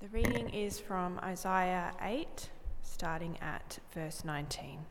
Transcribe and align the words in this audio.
The 0.00 0.08
reading 0.08 0.48
is 0.48 0.80
from 0.80 1.20
Isaiah 1.22 1.92
8, 2.00 2.48
starting 2.82 3.36
at 3.42 3.80
verse 3.92 4.24
19. 4.24 4.86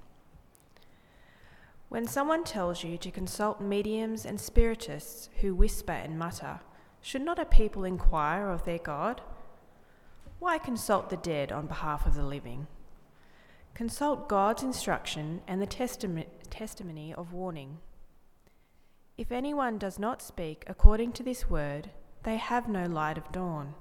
When 1.87 2.05
someone 2.05 2.43
tells 2.43 2.83
you 2.83 2.95
to 2.99 3.09
consult 3.09 3.59
mediums 3.59 4.23
and 4.23 4.39
spiritists 4.39 5.31
who 5.41 5.55
whisper 5.55 5.93
and 5.93 6.19
mutter, 6.19 6.59
should 7.01 7.23
not 7.23 7.39
a 7.39 7.45
people 7.45 7.85
inquire 7.85 8.51
of 8.51 8.65
their 8.65 8.77
God? 8.77 9.21
Why 10.37 10.59
consult 10.59 11.09
the 11.09 11.17
dead 11.17 11.51
on 11.51 11.65
behalf 11.65 12.05
of 12.05 12.13
the 12.13 12.21
living? 12.21 12.67
Consult 13.73 14.29
God's 14.29 14.61
instruction 14.61 15.41
and 15.47 15.59
the 15.59 16.27
testimony 16.51 17.15
of 17.15 17.33
warning. 17.33 17.79
If 19.17 19.31
anyone 19.31 19.79
does 19.79 19.97
not 19.97 20.21
speak 20.21 20.65
according 20.67 21.13
to 21.13 21.23
this 21.23 21.49
word, 21.49 21.89
they 22.21 22.37
have 22.37 22.69
no 22.69 22.85
light 22.85 23.17
of 23.17 23.31
dawn. 23.31 23.73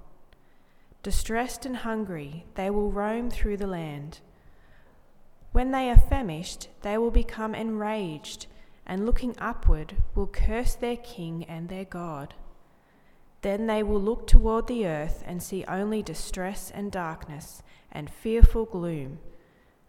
Distressed 1.09 1.65
and 1.65 1.75
hungry, 1.75 2.45
they 2.55 2.69
will 2.69 2.91
roam 2.91 3.31
through 3.31 3.57
the 3.57 3.67
land. 3.67 4.21
When 5.53 5.71
they 5.71 5.89
are 5.89 5.97
famished, 5.97 6.69
they 6.83 6.99
will 6.99 7.11
become 7.11 7.55
enraged, 7.55 8.47
and 8.85 9.07
looking 9.07 9.35
upward, 9.39 9.97
will 10.15 10.27
curse 10.27 10.75
their 10.75 10.99
king 10.99 11.45
and 11.45 11.71
their 11.71 11.87
God. 11.87 12.35
Then 13.41 13.67
they 13.67 13.83
will 13.83 14.03
look 14.03 14.27
toward 14.27 14.67
the 14.67 14.87
earth 14.87 15.25
and 15.27 15.43
see 15.43 15.65
only 15.65 16.03
distress 16.03 16.71
and 16.71 16.93
darkness 16.93 17.63
and 17.91 18.11
fearful 18.11 18.67
gloom, 18.67 19.19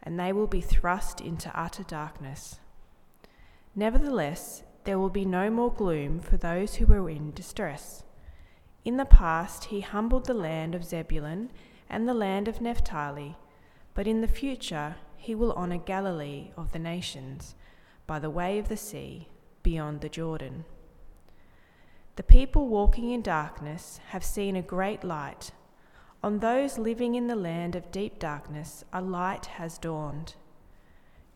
and 0.02 0.18
they 0.18 0.32
will 0.32 0.48
be 0.48 0.62
thrust 0.62 1.20
into 1.20 1.52
utter 1.54 1.84
darkness. 1.84 2.62
Nevertheless, 3.76 4.64
there 4.86 4.98
will 4.98 5.10
be 5.10 5.26
no 5.26 5.50
more 5.50 5.74
gloom 5.74 6.22
for 6.22 6.38
those 6.38 6.76
who 6.76 6.90
are 6.94 7.10
in 7.10 7.34
distress. 7.34 8.06
In 8.86 8.98
the 8.98 9.06
past, 9.06 9.66
he 9.66 9.82
humbled 9.82 10.26
the 10.26 10.34
land 10.34 10.74
of 10.74 10.86
Zebulun 10.86 11.52
and 11.90 12.08
the 12.08 12.14
land 12.14 12.48
of 12.48 12.62
Naphtali, 12.62 13.38
but 13.94 14.08
in 14.08 14.22
the 14.22 14.28
future, 14.28 14.96
he 15.18 15.36
will 15.36 15.54
honour 15.54 15.78
Galilee 15.78 16.52
of 16.56 16.72
the 16.72 16.80
nations 16.80 17.56
by 18.08 18.20
the 18.20 18.30
way 18.30 18.58
of 18.58 18.70
the 18.70 18.78
sea 18.78 19.28
beyond 19.64 20.02
the 20.02 20.10
Jordan. 20.10 20.66
The 22.16 22.24
people 22.24 22.68
walking 22.68 23.12
in 23.12 23.22
darkness 23.22 24.00
have 24.10 24.24
seen 24.24 24.56
a 24.56 24.62
great 24.62 25.04
light. 25.04 25.52
On 26.24 26.40
those 26.40 26.78
living 26.78 27.16
in 27.16 27.28
the 27.28 27.36
land 27.36 27.76
of 27.76 27.92
deep 27.92 28.20
darkness, 28.20 28.84
a 28.92 29.02
light 29.02 29.46
has 29.46 29.78
dawned. 29.78 30.36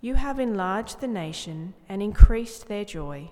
You 0.01 0.15
have 0.15 0.39
enlarged 0.39 0.99
the 0.99 1.07
nation 1.07 1.73
and 1.87 2.01
increased 2.01 2.67
their 2.67 2.83
joy. 2.83 3.31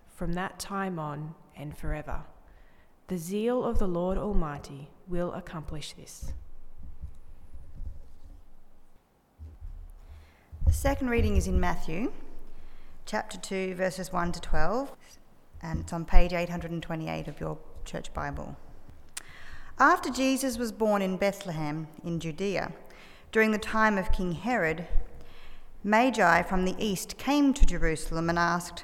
from 0.21 0.33
that 0.33 0.59
time 0.59 0.99
on 0.99 1.33
and 1.57 1.75
forever. 1.75 2.21
The 3.07 3.17
zeal 3.17 3.63
of 3.63 3.79
the 3.79 3.87
Lord 3.87 4.19
Almighty 4.19 4.87
will 5.07 5.33
accomplish 5.33 5.93
this. 5.93 6.31
The 10.67 10.73
second 10.73 11.09
reading 11.09 11.37
is 11.37 11.47
in 11.47 11.59
Matthew, 11.59 12.11
chapter 13.07 13.39
2, 13.39 13.73
verses 13.73 14.13
1 14.13 14.33
to 14.33 14.41
12, 14.41 14.95
and 15.63 15.79
it's 15.79 15.91
on 15.91 16.05
page 16.05 16.33
828 16.33 17.27
of 17.27 17.39
your 17.39 17.57
church 17.83 18.13
Bible. 18.13 18.55
After 19.79 20.11
Jesus 20.11 20.59
was 20.59 20.71
born 20.71 21.01
in 21.01 21.17
Bethlehem 21.17 21.87
in 22.05 22.19
Judea, 22.19 22.73
during 23.31 23.49
the 23.49 23.57
time 23.57 23.97
of 23.97 24.11
King 24.11 24.33
Herod, 24.33 24.85
Magi 25.83 26.43
from 26.43 26.65
the 26.65 26.75
east 26.77 27.17
came 27.17 27.55
to 27.55 27.65
Jerusalem 27.65 28.29
and 28.29 28.37
asked, 28.37 28.83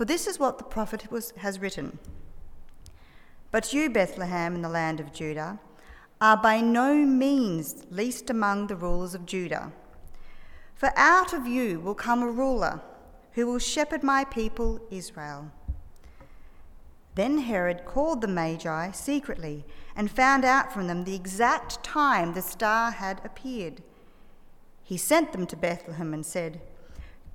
For 0.00 0.06
this 0.06 0.26
is 0.26 0.38
what 0.38 0.56
the 0.56 0.64
prophet 0.64 1.10
was, 1.12 1.34
has 1.36 1.58
written 1.58 1.98
But 3.50 3.74
you, 3.74 3.90
Bethlehem, 3.90 4.54
in 4.54 4.62
the 4.62 4.68
land 4.70 4.98
of 4.98 5.12
Judah, 5.12 5.58
are 6.22 6.38
by 6.38 6.62
no 6.62 6.94
means 6.94 7.84
least 7.90 8.30
among 8.30 8.68
the 8.68 8.76
rulers 8.76 9.14
of 9.14 9.26
Judah. 9.26 9.72
For 10.74 10.90
out 10.96 11.34
of 11.34 11.46
you 11.46 11.80
will 11.80 11.94
come 11.94 12.22
a 12.22 12.30
ruler 12.30 12.80
who 13.32 13.46
will 13.46 13.58
shepherd 13.58 14.02
my 14.02 14.24
people 14.24 14.80
Israel. 14.90 15.50
Then 17.14 17.36
Herod 17.36 17.84
called 17.84 18.22
the 18.22 18.26
Magi 18.26 18.92
secretly 18.92 19.66
and 19.94 20.10
found 20.10 20.46
out 20.46 20.72
from 20.72 20.86
them 20.86 21.04
the 21.04 21.14
exact 21.14 21.84
time 21.84 22.32
the 22.32 22.40
star 22.40 22.90
had 22.90 23.20
appeared. 23.22 23.82
He 24.82 24.96
sent 24.96 25.32
them 25.32 25.46
to 25.46 25.56
Bethlehem 25.56 26.14
and 26.14 26.24
said, 26.24 26.62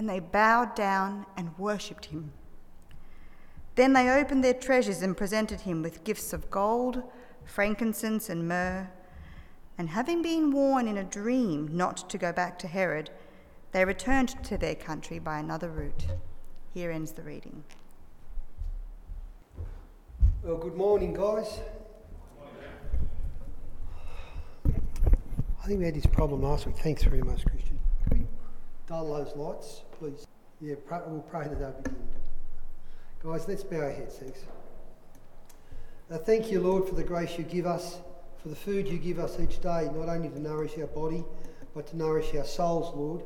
and 0.00 0.08
they 0.08 0.18
bowed 0.18 0.74
down 0.74 1.26
and 1.36 1.50
worshipped 1.58 2.06
him. 2.06 2.32
Then 3.74 3.92
they 3.92 4.08
opened 4.08 4.42
their 4.42 4.54
treasures 4.54 5.02
and 5.02 5.14
presented 5.14 5.60
him 5.60 5.82
with 5.82 6.04
gifts 6.04 6.32
of 6.32 6.50
gold, 6.50 7.02
frankincense, 7.44 8.30
and 8.30 8.48
myrrh. 8.48 8.88
And 9.76 9.90
having 9.90 10.22
been 10.22 10.52
warned 10.52 10.88
in 10.88 10.96
a 10.96 11.04
dream 11.04 11.68
not 11.76 12.08
to 12.08 12.16
go 12.16 12.32
back 12.32 12.58
to 12.60 12.66
Herod, 12.66 13.10
they 13.72 13.84
returned 13.84 14.42
to 14.44 14.56
their 14.56 14.74
country 14.74 15.18
by 15.18 15.38
another 15.38 15.68
route. 15.68 16.06
Here 16.72 16.90
ends 16.90 17.12
the 17.12 17.22
reading. 17.22 17.62
Well, 20.42 20.56
good 20.56 20.76
morning, 20.76 21.12
guys. 21.12 21.60
I 24.64 25.66
think 25.66 25.78
we 25.78 25.84
had 25.84 25.94
this 25.94 26.06
problem 26.06 26.42
last 26.42 26.64
week. 26.64 26.78
Thanks 26.78 27.02
very 27.02 27.20
much, 27.20 27.44
Christian 27.44 27.79
dull 28.90 29.12
those 29.12 29.36
lights, 29.36 29.82
please. 29.98 30.26
Yeah, 30.60 30.74
pray, 30.84 30.98
we'll 31.06 31.20
pray 31.20 31.46
that 31.46 31.60
they'll 31.60 31.70
be 31.70 31.82
good. 31.84 31.96
Guys, 33.22 33.46
let's 33.46 33.62
bow 33.62 33.82
our 33.82 33.90
heads, 33.90 34.16
thanks. 34.16 34.40
Uh, 36.10 36.18
thank 36.18 36.50
you, 36.50 36.60
Lord, 36.60 36.88
for 36.88 36.96
the 36.96 37.04
grace 37.04 37.38
you 37.38 37.44
give 37.44 37.66
us, 37.66 37.98
for 38.42 38.48
the 38.48 38.56
food 38.56 38.88
you 38.88 38.98
give 38.98 39.20
us 39.20 39.38
each 39.38 39.60
day, 39.60 39.88
not 39.94 40.08
only 40.08 40.28
to 40.28 40.40
nourish 40.40 40.76
our 40.78 40.88
body, 40.88 41.24
but 41.72 41.86
to 41.86 41.96
nourish 41.96 42.34
our 42.34 42.44
souls, 42.44 42.92
Lord. 42.96 43.22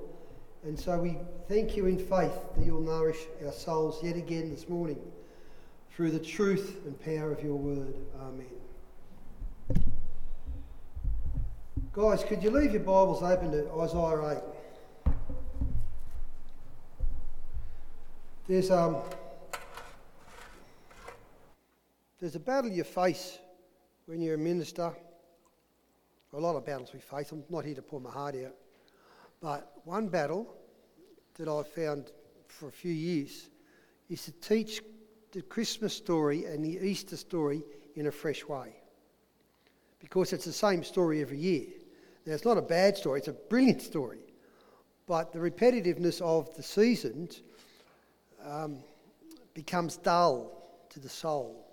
And 0.64 0.78
so 0.78 0.99
we 0.99 1.16
thank 1.49 1.78
you 1.78 1.87
in 1.87 1.96
faith 1.96 2.34
that 2.56 2.64
you'll 2.64 2.82
nourish 2.82 3.19
our 3.44 3.52
souls 3.52 4.05
yet 4.05 4.17
again 4.17 4.50
this 4.50 4.69
morning 4.69 5.00
through 5.96 6.10
the 6.10 6.19
truth 6.19 6.82
and 6.84 7.00
power 7.00 7.32
of 7.32 7.43
your 7.43 7.56
word. 7.56 7.94
Amen. 8.20 8.46
Guys, 11.94 12.22
could 12.22 12.43
you 12.43 12.50
leave 12.50 12.72
your 12.72 12.82
Bibles 12.82 13.22
open 13.22 13.50
to 13.52 13.70
Isaiah 13.81 14.37
8? 14.37 14.63
There's, 18.46 18.70
um, 18.70 18.99
there's 22.20 22.35
a 22.35 22.41
battle 22.41 22.70
you 22.70 22.85
face 22.85 23.38
when 24.05 24.20
you're 24.20 24.35
a 24.35 24.38
minister. 24.38 24.93
A 26.35 26.38
lot 26.38 26.55
of 26.55 26.67
battles 26.67 26.91
we 26.93 27.00
face. 27.00 27.32
I'm 27.32 27.43
not 27.49 27.64
here 27.64 27.75
to 27.76 27.81
pour 27.81 28.00
my 28.00 28.11
heart 28.11 28.35
out. 28.44 28.55
But 29.41 29.73
one 29.85 30.08
battle 30.08 30.55
that 31.38 31.49
I've 31.49 31.69
found 31.69 32.12
for 32.49 32.69
a 32.69 32.73
few 32.73 32.93
years 32.93 33.49
is 34.11 34.26
to 34.26 34.32
teach 34.32 34.82
the 35.32 35.41
Christmas 35.41 35.96
story 35.96 36.44
and 36.44 36.62
the 36.62 36.87
Easter 36.87 37.17
story 37.17 37.64
in 37.96 38.08
a 38.08 38.12
fresh 38.12 38.44
way. 38.44 38.75
Because 40.00 40.35
it's 40.35 40.44
the 40.44 40.52
same 40.52 40.85
story 40.85 41.23
every 41.23 41.38
year. 41.38 41.69
Now, 42.26 42.35
it's 42.35 42.44
not 42.44 42.58
a 42.58 42.62
bad 42.62 42.99
story, 42.99 43.20
it's 43.20 43.29
a 43.29 43.32
brilliant 43.32 43.81
story. 43.81 44.19
But 45.06 45.32
the 45.32 45.38
repetitiveness 45.38 46.20
of 46.20 46.55
the 46.56 46.62
seasons 46.62 47.43
um, 48.44 48.79
becomes 49.55 49.96
dull 49.96 50.85
to 50.91 51.00
the 51.00 51.08
soul. 51.08 51.67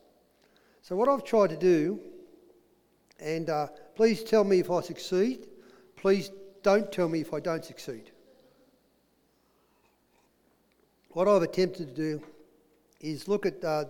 So, 0.82 0.96
what 0.96 1.10
I've 1.10 1.24
tried 1.24 1.50
to 1.52 1.58
do, 1.58 2.00
and 3.20 3.50
uh, 3.50 3.68
please 3.96 4.24
tell 4.24 4.44
me 4.44 4.60
if 4.60 4.72
I 4.72 4.82
succeed, 4.82 5.48
please 5.96 6.32
don't 6.64 6.92
tell 6.92 7.08
me 7.08 7.22
if 7.22 7.34
I 7.34 7.40
don't 7.40 7.64
succeed. 7.64 8.12
What 11.10 11.28
I've 11.28 11.42
attempted 11.42 11.90
to 11.90 11.94
do 11.94 12.24
is 13.02 13.28
look 13.28 13.46
at 13.46 13.64
uh, 13.64 13.86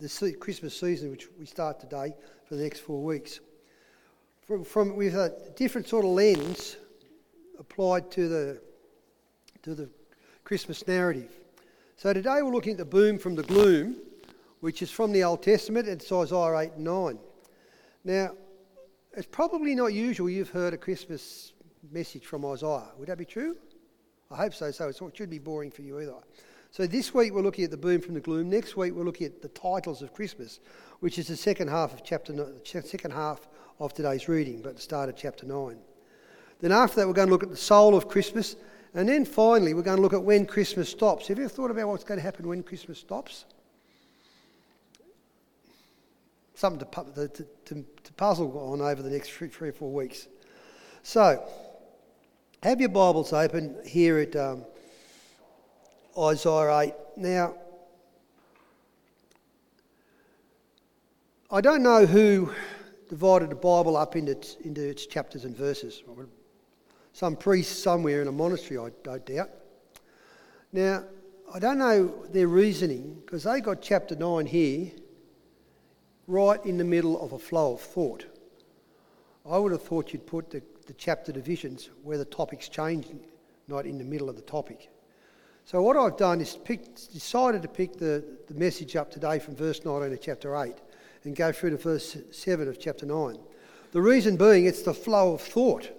the 0.00 0.36
Christmas 0.40 0.78
season, 0.78 1.10
which 1.10 1.28
we 1.38 1.46
start 1.46 1.80
today 1.80 2.14
for 2.48 2.56
the 2.56 2.62
next 2.62 2.80
four 2.80 3.02
weeks, 3.02 3.40
from, 4.46 4.64
from 4.64 4.96
with 4.96 5.14
a 5.14 5.52
different 5.56 5.88
sort 5.88 6.04
of 6.04 6.10
lens 6.10 6.76
applied 7.58 8.10
to 8.10 8.28
the 8.28 8.60
to 9.62 9.74
the 9.74 9.88
Christmas 10.44 10.86
narrative. 10.86 11.30
So 11.96 12.12
today 12.12 12.42
we're 12.42 12.50
looking 12.50 12.72
at 12.72 12.78
the 12.78 12.84
boom 12.84 13.18
from 13.18 13.36
the 13.36 13.44
gloom, 13.44 13.96
which 14.58 14.82
is 14.82 14.90
from 14.90 15.12
the 15.12 15.22
Old 15.22 15.44
Testament. 15.44 15.86
It's 15.86 16.10
Isaiah 16.10 16.58
8 16.58 16.72
and 16.72 16.84
9. 16.84 17.18
Now, 18.02 18.32
it's 19.16 19.28
probably 19.30 19.76
not 19.76 19.94
usual 19.94 20.28
you've 20.28 20.50
heard 20.50 20.74
a 20.74 20.76
Christmas 20.76 21.52
message 21.92 22.26
from 22.26 22.44
Isaiah. 22.46 22.88
Would 22.98 23.08
that 23.08 23.16
be 23.16 23.24
true? 23.24 23.56
I 24.28 24.36
hope 24.36 24.54
so, 24.54 24.72
so 24.72 24.88
it 24.88 25.16
should 25.16 25.30
be 25.30 25.38
boring 25.38 25.70
for 25.70 25.82
you 25.82 26.00
either. 26.00 26.14
So 26.72 26.84
this 26.84 27.14
week 27.14 27.32
we're 27.32 27.42
looking 27.42 27.64
at 27.64 27.70
the 27.70 27.76
boom 27.76 28.00
from 28.00 28.14
the 28.14 28.20
gloom. 28.20 28.50
Next 28.50 28.76
week 28.76 28.92
we're 28.92 29.04
looking 29.04 29.28
at 29.28 29.40
the 29.40 29.48
titles 29.48 30.02
of 30.02 30.12
Christmas, 30.12 30.58
which 30.98 31.20
is 31.20 31.28
the 31.28 31.36
second 31.36 31.68
half 31.68 31.94
of 31.94 32.02
chapter 32.02 32.34
second 32.64 33.12
half 33.12 33.46
of 33.78 33.94
today's 33.94 34.28
reading, 34.28 34.62
but 34.62 34.74
the 34.74 34.82
start 34.82 35.08
of 35.08 35.16
chapter 35.16 35.46
nine. 35.46 35.78
Then 36.58 36.72
after 36.72 36.96
that 36.96 37.06
we're 37.06 37.14
going 37.14 37.28
to 37.28 37.32
look 37.32 37.44
at 37.44 37.50
the 37.50 37.56
soul 37.56 37.94
of 37.94 38.08
Christmas, 38.08 38.56
and 38.94 39.08
then 39.08 39.24
finally 39.24 39.74
we're 39.74 39.82
going 39.82 39.96
to 39.96 40.02
look 40.02 40.12
at 40.12 40.22
when 40.22 40.46
Christmas 40.46 40.88
stops. 40.88 41.28
Have 41.28 41.38
you 41.38 41.44
ever 41.44 41.52
thought 41.52 41.70
about 41.70 41.88
what's 41.88 42.04
going 42.04 42.18
to 42.18 42.22
happen 42.22 42.46
when 42.46 42.62
Christmas 42.62 42.98
stops? 42.98 43.44
Something 46.54 46.86
to, 46.88 47.28
to, 47.28 47.46
to, 47.64 47.84
to 48.04 48.12
puzzle 48.12 48.56
on 48.72 48.80
over 48.80 49.02
the 49.02 49.10
next 49.10 49.30
three, 49.30 49.48
three 49.48 49.70
or 49.70 49.72
four 49.72 49.92
weeks. 49.92 50.28
So, 51.02 51.44
have 52.62 52.80
your 52.80 52.88
Bibles 52.88 53.32
open 53.32 53.76
here 53.84 54.18
at 54.18 54.36
um, 54.36 54.64
Isaiah 56.16 56.78
8. 56.78 56.94
Now, 57.16 57.56
I 61.50 61.60
don't 61.60 61.82
know 61.82 62.06
who 62.06 62.52
divided 63.10 63.50
the 63.50 63.56
Bible 63.56 63.96
up 63.96 64.16
into, 64.16 64.36
into 64.64 64.88
its 64.88 65.06
chapters 65.06 65.44
and 65.44 65.56
verses. 65.56 66.02
Some 67.14 67.36
priest 67.36 67.80
somewhere 67.84 68.22
in 68.22 68.26
a 68.26 68.32
monastery, 68.32 68.76
I 68.76 68.90
don't 69.04 69.24
doubt. 69.24 69.50
Now, 70.72 71.04
I 71.54 71.60
don't 71.60 71.78
know 71.78 72.12
their 72.32 72.48
reasoning 72.48 73.22
because 73.24 73.44
they 73.44 73.60
got 73.60 73.80
chapter 73.80 74.16
9 74.16 74.46
here 74.46 74.90
right 76.26 76.62
in 76.66 76.76
the 76.76 76.82
middle 76.82 77.22
of 77.22 77.32
a 77.32 77.38
flow 77.38 77.74
of 77.74 77.80
thought. 77.80 78.26
I 79.48 79.58
would 79.58 79.70
have 79.70 79.82
thought 79.82 80.12
you'd 80.12 80.26
put 80.26 80.50
the, 80.50 80.60
the 80.86 80.92
chapter 80.94 81.30
divisions 81.30 81.88
where 82.02 82.18
the 82.18 82.24
topic's 82.24 82.68
changing, 82.68 83.20
not 83.68 83.86
in 83.86 83.96
the 83.96 84.04
middle 84.04 84.28
of 84.28 84.34
the 84.34 84.42
topic. 84.42 84.90
So 85.66 85.80
what 85.82 85.96
I've 85.96 86.16
done 86.16 86.40
is 86.40 86.56
picked, 86.56 87.12
decided 87.12 87.62
to 87.62 87.68
pick 87.68 87.96
the, 87.96 88.24
the 88.48 88.54
message 88.54 88.96
up 88.96 89.12
today 89.12 89.38
from 89.38 89.54
verse 89.54 89.84
19 89.84 90.12
of 90.12 90.20
chapter 90.20 90.56
8 90.56 90.74
and 91.22 91.36
go 91.36 91.52
through 91.52 91.70
to 91.70 91.76
verse 91.76 92.16
7 92.32 92.66
of 92.66 92.80
chapter 92.80 93.06
9. 93.06 93.38
The 93.92 94.02
reason 94.02 94.36
being 94.36 94.66
it's 94.66 94.82
the 94.82 94.92
flow 94.92 95.34
of 95.34 95.40
thought. 95.40 95.92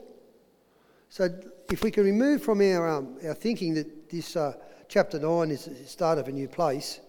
So 1.16 1.30
if 1.72 1.82
we 1.82 1.92
can 1.92 2.04
remove 2.04 2.44
from 2.44 2.60
our, 2.60 2.90
um, 2.90 3.18
our 3.26 3.34
thinking 3.34 3.74
that 3.76 4.10
this 4.10 4.36
uh, 4.36 4.52
chapter 4.90 5.18
9 5.18 5.50
is 5.50 5.64
the 5.64 5.74
start 5.86 6.18
of 6.18 6.28
a 6.28 6.32
new 6.34 6.50
place, 6.50 7.00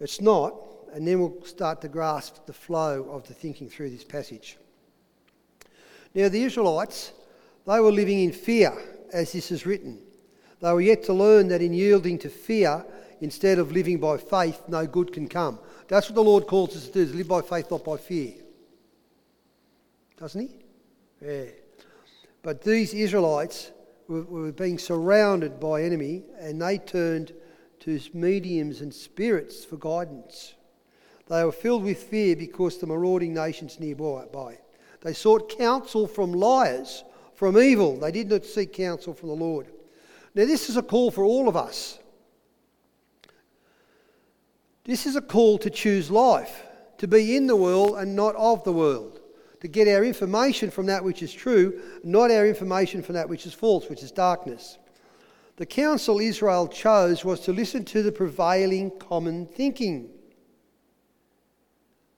it's 0.00 0.20
not, 0.20 0.52
and 0.92 1.06
then 1.06 1.20
we'll 1.20 1.44
start 1.44 1.80
to 1.82 1.88
grasp 1.88 2.44
the 2.46 2.52
flow 2.52 3.08
of 3.12 3.24
the 3.28 3.32
thinking 3.32 3.68
through 3.68 3.90
this 3.90 4.02
passage. 4.02 4.56
Now, 6.12 6.28
the 6.28 6.42
Israelites, 6.42 7.12
they 7.68 7.78
were 7.78 7.92
living 7.92 8.18
in 8.18 8.32
fear, 8.32 8.76
as 9.12 9.30
this 9.30 9.52
is 9.52 9.64
written. 9.64 10.00
They 10.60 10.72
were 10.72 10.80
yet 10.80 11.04
to 11.04 11.12
learn 11.12 11.46
that 11.48 11.62
in 11.62 11.72
yielding 11.72 12.18
to 12.18 12.28
fear, 12.28 12.84
instead 13.20 13.60
of 13.60 13.70
living 13.70 14.00
by 14.00 14.16
faith, 14.16 14.60
no 14.66 14.88
good 14.88 15.12
can 15.12 15.28
come. 15.28 15.60
That's 15.86 16.08
what 16.08 16.16
the 16.16 16.24
Lord 16.24 16.48
calls 16.48 16.76
us 16.76 16.88
to 16.88 16.92
do, 16.92 17.06
to 17.06 17.16
live 17.16 17.28
by 17.28 17.42
faith, 17.42 17.70
not 17.70 17.84
by 17.84 17.96
fear. 17.96 18.32
Doesn't 20.16 20.40
he? 20.40 20.56
Yeah. 21.24 21.44
But 22.44 22.62
these 22.62 22.92
Israelites 22.94 23.72
were, 24.06 24.22
were 24.22 24.52
being 24.52 24.78
surrounded 24.78 25.58
by 25.58 25.82
enemy, 25.82 26.22
and 26.38 26.62
they 26.62 26.78
turned 26.78 27.32
to 27.80 27.98
mediums 28.12 28.82
and 28.82 28.94
spirits 28.94 29.64
for 29.64 29.76
guidance. 29.78 30.54
They 31.26 31.42
were 31.42 31.52
filled 31.52 31.84
with 31.84 32.02
fear 32.02 32.36
because 32.36 32.78
the 32.78 32.86
marauding 32.86 33.32
nations 33.32 33.80
nearby. 33.80 34.58
They 35.00 35.14
sought 35.14 35.56
counsel 35.58 36.06
from 36.06 36.32
liars, 36.32 37.02
from 37.34 37.58
evil. 37.58 37.98
They 37.98 38.12
did 38.12 38.28
not 38.28 38.44
seek 38.44 38.74
counsel 38.74 39.14
from 39.14 39.30
the 39.30 39.34
Lord. 39.34 39.68
Now, 40.34 40.44
this 40.44 40.68
is 40.68 40.76
a 40.76 40.82
call 40.82 41.10
for 41.10 41.24
all 41.24 41.48
of 41.48 41.56
us. 41.56 41.98
This 44.84 45.06
is 45.06 45.16
a 45.16 45.22
call 45.22 45.56
to 45.58 45.70
choose 45.70 46.10
life, 46.10 46.62
to 46.98 47.08
be 47.08 47.36
in 47.36 47.46
the 47.46 47.56
world 47.56 47.96
and 47.96 48.14
not 48.14 48.36
of 48.36 48.64
the 48.64 48.72
world, 48.72 49.20
to 49.64 49.68
get 49.68 49.88
our 49.88 50.04
information 50.04 50.70
from 50.70 50.84
that 50.84 51.02
which 51.02 51.22
is 51.22 51.32
true, 51.32 51.80
not 52.02 52.30
our 52.30 52.46
information 52.46 53.02
from 53.02 53.14
that 53.14 53.26
which 53.26 53.46
is 53.46 53.54
false, 53.54 53.88
which 53.88 54.02
is 54.02 54.12
darkness. 54.12 54.76
The 55.56 55.64
counsel 55.64 56.20
Israel 56.20 56.68
chose 56.68 57.24
was 57.24 57.40
to 57.40 57.52
listen 57.54 57.82
to 57.86 58.02
the 58.02 58.12
prevailing 58.12 58.90
common 58.98 59.46
thinking. 59.46 60.10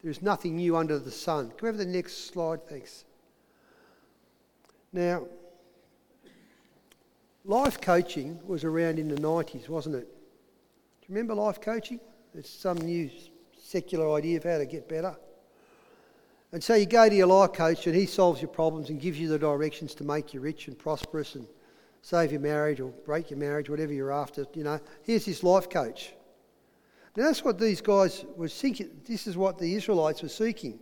There 0.03 0.11
is 0.11 0.23
nothing 0.23 0.57
new 0.57 0.77
under 0.77 0.99
the 0.99 1.13
sun. 1.13 1.51
Can 1.51 1.59
we 1.63 1.67
have 1.69 1.77
the 1.77 1.87
next 1.87 2.33
slide? 2.33 2.67
Thanks. 2.69 3.05
Now, 4.93 5.29
life 7.45 7.81
coaching 7.81 8.41
was 8.45 8.65
around 8.65 8.99
in 8.99 9.07
the 9.07 9.21
90s, 9.21 9.69
wasn't 9.69 9.95
it? 9.95 10.09
Do 10.09 11.07
you 11.07 11.15
remember 11.15 11.35
life 11.35 11.61
coaching? 11.61 12.01
It's 12.35 12.51
some 12.51 12.79
new 12.79 13.09
secular 13.57 14.13
idea 14.17 14.37
of 14.39 14.43
how 14.43 14.59
to 14.59 14.67
get 14.67 14.89
better. 14.89 15.17
And 16.57 16.65
so 16.65 16.75
you 16.75 16.87
go 16.87 17.07
to 17.07 17.15
your 17.15 17.27
life 17.27 17.53
coach 17.53 17.87
and 17.87 17.95
he 17.95 18.07
solves 18.07 18.41
your 18.41 18.49
problems 18.49 18.89
and 18.89 18.99
gives 18.99 19.21
you 19.21 19.29
the 19.29 19.39
directions 19.39 19.95
to 19.97 20.05
make 20.05 20.33
you 20.33 20.41
rich 20.41 20.69
and 20.69 20.79
prosperous 20.79 21.35
and 21.35 21.47
save 22.01 22.33
your 22.33 22.41
marriage 22.41 22.81
or 22.81 22.89
break 23.05 23.29
your 23.29 23.39
marriage, 23.39 23.69
whatever 23.69 23.93
you're 23.93 24.11
after. 24.11 24.47
You 24.55 24.65
know, 24.65 24.81
here's 25.03 25.27
this 25.27 25.43
life 25.43 25.69
coach. 25.69 26.15
Now, 27.15 27.25
that's 27.25 27.45
what 27.45 27.59
these 27.59 27.83
guys 27.83 28.25
were 28.37 28.49
seeking. 28.49 28.89
This 29.05 29.27
is 29.27 29.37
what 29.37 29.59
the 29.59 29.75
Israelites 29.75 30.23
were 30.23 30.31
seeking. 30.31 30.79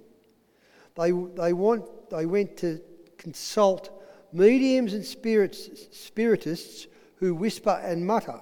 They, 0.95 1.11
they, 1.11 1.53
want, 1.53 2.09
they 2.09 2.25
went 2.25 2.57
to 2.59 2.81
consult 3.19 4.01
mediums 4.33 4.95
and 4.95 5.05
spirits, 5.05 5.89
spiritists 5.91 6.87
who 7.17 7.35
whisper 7.35 7.81
and 7.83 8.07
mutter. 8.07 8.39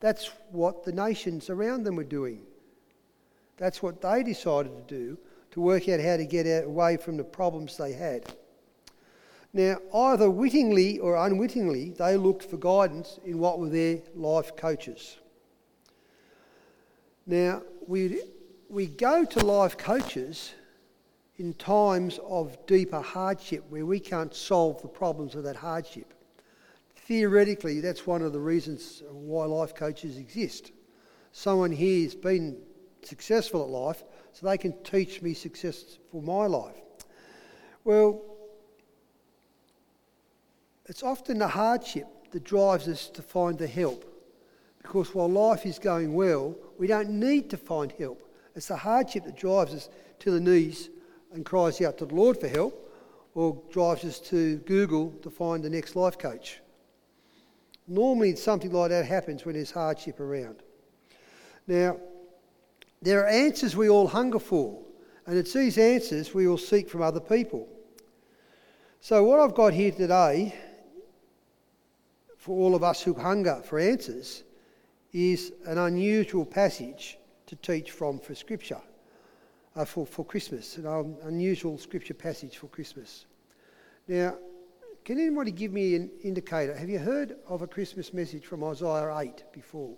That's 0.00 0.30
what 0.52 0.84
the 0.84 0.92
nations 0.92 1.50
around 1.50 1.84
them 1.84 1.96
were 1.96 2.02
doing. 2.02 2.46
That's 3.58 3.82
what 3.82 4.00
they 4.00 4.22
decided 4.22 4.88
to 4.88 4.94
do 4.94 5.18
to 5.54 5.60
work 5.60 5.88
out 5.88 6.00
how 6.00 6.16
to 6.16 6.26
get 6.26 6.64
away 6.64 6.96
from 6.96 7.16
the 7.16 7.22
problems 7.22 7.76
they 7.76 7.92
had. 7.92 8.24
Now, 9.52 9.76
either 9.94 10.28
wittingly 10.28 10.98
or 10.98 11.14
unwittingly, 11.14 11.90
they 11.90 12.16
looked 12.16 12.42
for 12.42 12.56
guidance 12.56 13.20
in 13.24 13.38
what 13.38 13.60
were 13.60 13.68
their 13.68 14.00
life 14.16 14.56
coaches. 14.56 15.18
Now, 17.24 17.62
we, 17.86 18.20
we 18.68 18.88
go 18.88 19.24
to 19.24 19.46
life 19.46 19.78
coaches 19.78 20.54
in 21.36 21.54
times 21.54 22.18
of 22.26 22.58
deeper 22.66 23.00
hardship 23.00 23.62
where 23.68 23.86
we 23.86 24.00
can't 24.00 24.34
solve 24.34 24.82
the 24.82 24.88
problems 24.88 25.36
of 25.36 25.44
that 25.44 25.54
hardship. 25.54 26.14
theoretically, 27.06 27.80
that's 27.80 28.08
one 28.08 28.22
of 28.22 28.32
the 28.32 28.40
reasons 28.40 29.04
why 29.08 29.44
life 29.44 29.72
coaches 29.72 30.16
exist. 30.16 30.72
Someone 31.30 31.70
here 31.70 32.02
has 32.02 32.16
been 32.16 32.56
successful 33.04 33.62
at 33.62 33.68
life, 33.68 34.02
so 34.34 34.46
they 34.46 34.58
can 34.58 34.74
teach 34.82 35.22
me 35.22 35.32
success 35.32 35.98
for 36.10 36.20
my 36.20 36.46
life. 36.46 36.74
Well, 37.84 38.20
it's 40.86 41.02
often 41.02 41.38
the 41.38 41.48
hardship 41.48 42.06
that 42.32 42.44
drives 42.44 42.88
us 42.88 43.08
to 43.10 43.22
find 43.22 43.56
the 43.56 43.66
help. 43.66 44.04
Because 44.82 45.14
while 45.14 45.30
life 45.30 45.64
is 45.64 45.78
going 45.78 46.12
well, 46.12 46.56
we 46.78 46.88
don't 46.88 47.10
need 47.10 47.48
to 47.50 47.56
find 47.56 47.92
help. 47.92 48.28
It's 48.56 48.68
the 48.68 48.76
hardship 48.76 49.24
that 49.24 49.36
drives 49.36 49.72
us 49.72 49.88
to 50.18 50.30
the 50.32 50.40
knees 50.40 50.90
and 51.32 51.44
cries 51.44 51.80
out 51.80 51.96
to 51.98 52.06
the 52.06 52.14
Lord 52.14 52.38
for 52.38 52.48
help, 52.48 52.92
or 53.34 53.62
drives 53.70 54.04
us 54.04 54.18
to 54.20 54.58
Google 54.58 55.10
to 55.22 55.30
find 55.30 55.62
the 55.62 55.70
next 55.70 55.96
life 55.96 56.18
coach. 56.18 56.60
Normally, 57.86 58.34
something 58.36 58.72
like 58.72 58.90
that 58.90 59.06
happens 59.06 59.44
when 59.44 59.54
there's 59.54 59.70
hardship 59.70 60.20
around. 60.20 60.62
Now, 61.66 61.98
there 63.04 63.22
are 63.22 63.28
answers 63.28 63.76
we 63.76 63.90
all 63.90 64.08
hunger 64.08 64.38
for, 64.38 64.80
and 65.26 65.36
it's 65.36 65.52
these 65.52 65.76
answers 65.76 66.32
we 66.32 66.48
all 66.48 66.56
seek 66.56 66.88
from 66.88 67.02
other 67.02 67.20
people. 67.20 67.68
So, 69.00 69.22
what 69.24 69.40
I've 69.40 69.54
got 69.54 69.74
here 69.74 69.92
today 69.92 70.54
for 72.38 72.58
all 72.58 72.74
of 72.74 72.82
us 72.82 73.02
who 73.02 73.12
hunger 73.12 73.60
for 73.62 73.78
answers 73.78 74.44
is 75.12 75.52
an 75.66 75.76
unusual 75.76 76.46
passage 76.46 77.18
to 77.46 77.56
teach 77.56 77.90
from 77.90 78.18
for 78.18 78.34
Scripture, 78.34 78.80
uh, 79.76 79.84
for, 79.84 80.06
for 80.06 80.24
Christmas, 80.24 80.78
an 80.78 81.16
unusual 81.24 81.76
Scripture 81.76 82.14
passage 82.14 82.56
for 82.56 82.68
Christmas. 82.68 83.26
Now, 84.08 84.38
can 85.04 85.20
anybody 85.20 85.50
give 85.50 85.72
me 85.72 85.94
an 85.94 86.10
indicator? 86.22 86.74
Have 86.74 86.88
you 86.88 86.98
heard 86.98 87.36
of 87.48 87.60
a 87.60 87.66
Christmas 87.66 88.14
message 88.14 88.46
from 88.46 88.64
Isaiah 88.64 89.14
8 89.14 89.44
before? 89.52 89.94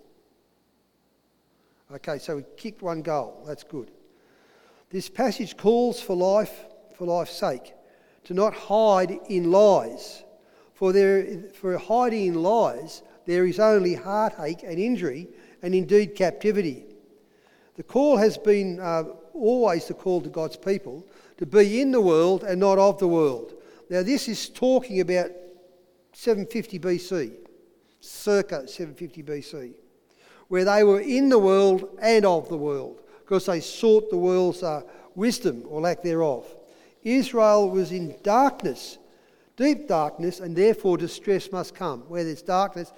Okay, 1.93 2.17
so 2.17 2.37
we 2.37 2.43
kicked 2.57 2.81
one 2.81 3.01
goal. 3.01 3.43
That's 3.47 3.63
good. 3.63 3.91
This 4.89 5.09
passage 5.09 5.55
calls 5.55 6.01
for 6.01 6.15
life, 6.15 6.65
for 6.97 7.05
life's 7.05 7.33
sake, 7.33 7.73
to 8.25 8.33
not 8.33 8.53
hide 8.53 9.19
in 9.29 9.51
lies. 9.51 10.23
For, 10.73 10.91
there, 10.91 11.43
for 11.53 11.77
hiding 11.77 12.27
in 12.27 12.43
lies 12.43 13.01
there 13.25 13.45
is 13.45 13.59
only 13.59 13.93
heartache 13.93 14.63
and 14.63 14.79
injury, 14.79 15.27
and 15.61 15.75
indeed 15.75 16.15
captivity. 16.15 16.85
The 17.75 17.83
call 17.83 18.17
has 18.17 18.37
been 18.37 18.79
uh, 18.79 19.03
always 19.33 19.87
the 19.87 19.93
call 19.93 20.21
to 20.21 20.29
God's 20.29 20.57
people 20.57 21.05
to 21.37 21.45
be 21.45 21.81
in 21.81 21.91
the 21.91 22.01
world 22.01 22.43
and 22.43 22.59
not 22.59 22.77
of 22.79 22.99
the 22.99 23.07
world. 23.07 23.53
Now, 23.89 24.01
this 24.01 24.27
is 24.27 24.49
talking 24.49 25.01
about 25.01 25.29
750 26.13 26.79
BC, 26.79 27.33
circa 27.99 28.67
750 28.67 29.23
BC, 29.23 29.73
where 30.47 30.65
they 30.65 30.83
were 30.83 30.99
in 30.99 31.29
the 31.29 31.39
world 31.39 31.97
and 32.01 32.25
of 32.25 32.49
the 32.49 32.57
world 32.57 33.01
because 33.19 33.45
they 33.45 33.59
sought 33.59 34.09
the 34.09 34.17
world's 34.17 34.63
uh, 34.63 34.81
wisdom 35.15 35.63
or 35.67 35.81
lack 35.81 36.01
thereof. 36.01 36.45
Israel 37.03 37.69
was 37.69 37.91
in 37.91 38.15
darkness, 38.23 38.97
deep 39.55 39.87
darkness, 39.87 40.39
and 40.39 40.55
therefore 40.55 40.97
distress 40.97 41.51
must 41.51 41.75
come. 41.75 42.01
Where 42.07 42.23
there's 42.23 42.41
darkness, 42.41 42.93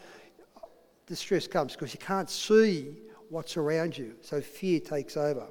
distress 1.07 1.47
comes 1.47 1.73
because 1.73 1.93
you 1.93 1.99
can't 1.99 2.29
see 2.29 2.97
what's 3.29 3.57
around 3.57 3.97
you. 3.97 4.15
So 4.21 4.41
fear 4.41 4.79
takes 4.79 5.17
over. 5.17 5.47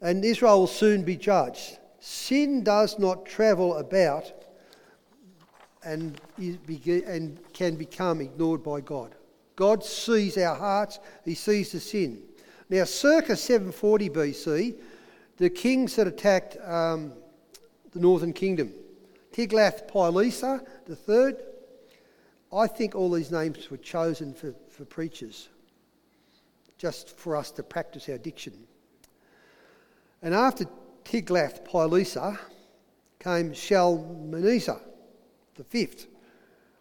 And 0.00 0.24
Israel 0.24 0.60
will 0.60 0.66
soon 0.68 1.02
be 1.02 1.16
judged. 1.16 1.78
Sin 1.98 2.62
does 2.62 2.98
not 2.98 3.26
travel 3.26 3.76
about 3.76 4.32
and, 5.82 6.20
and 6.36 7.52
can 7.52 7.76
become 7.76 8.20
ignored 8.20 8.62
by 8.62 8.80
God. 8.80 9.14
God 9.58 9.82
sees 9.82 10.38
our 10.38 10.54
hearts, 10.54 11.00
He 11.24 11.34
sees 11.34 11.72
the 11.72 11.80
sin. 11.80 12.22
Now, 12.70 12.84
circa 12.84 13.34
740 13.34 14.08
BC, 14.08 14.76
the 15.36 15.50
kings 15.50 15.96
that 15.96 16.06
attacked 16.06 16.56
um, 16.64 17.12
the 17.90 17.98
northern 17.98 18.32
kingdom, 18.32 18.72
Tiglath-Pileser 19.32 20.64
III, 20.88 21.34
I 22.52 22.68
think 22.68 22.94
all 22.94 23.10
these 23.10 23.32
names 23.32 23.68
were 23.68 23.78
chosen 23.78 24.32
for, 24.32 24.54
for 24.68 24.84
preachers, 24.84 25.48
just 26.78 27.18
for 27.18 27.34
us 27.34 27.50
to 27.52 27.64
practice 27.64 28.08
our 28.08 28.18
diction. 28.18 28.52
And 30.22 30.34
after 30.34 30.66
Tiglath-Pileser 31.04 32.38
came 33.18 33.52
Shalmaneser, 33.52 34.80
the 35.56 35.64
fifth. 35.64 36.06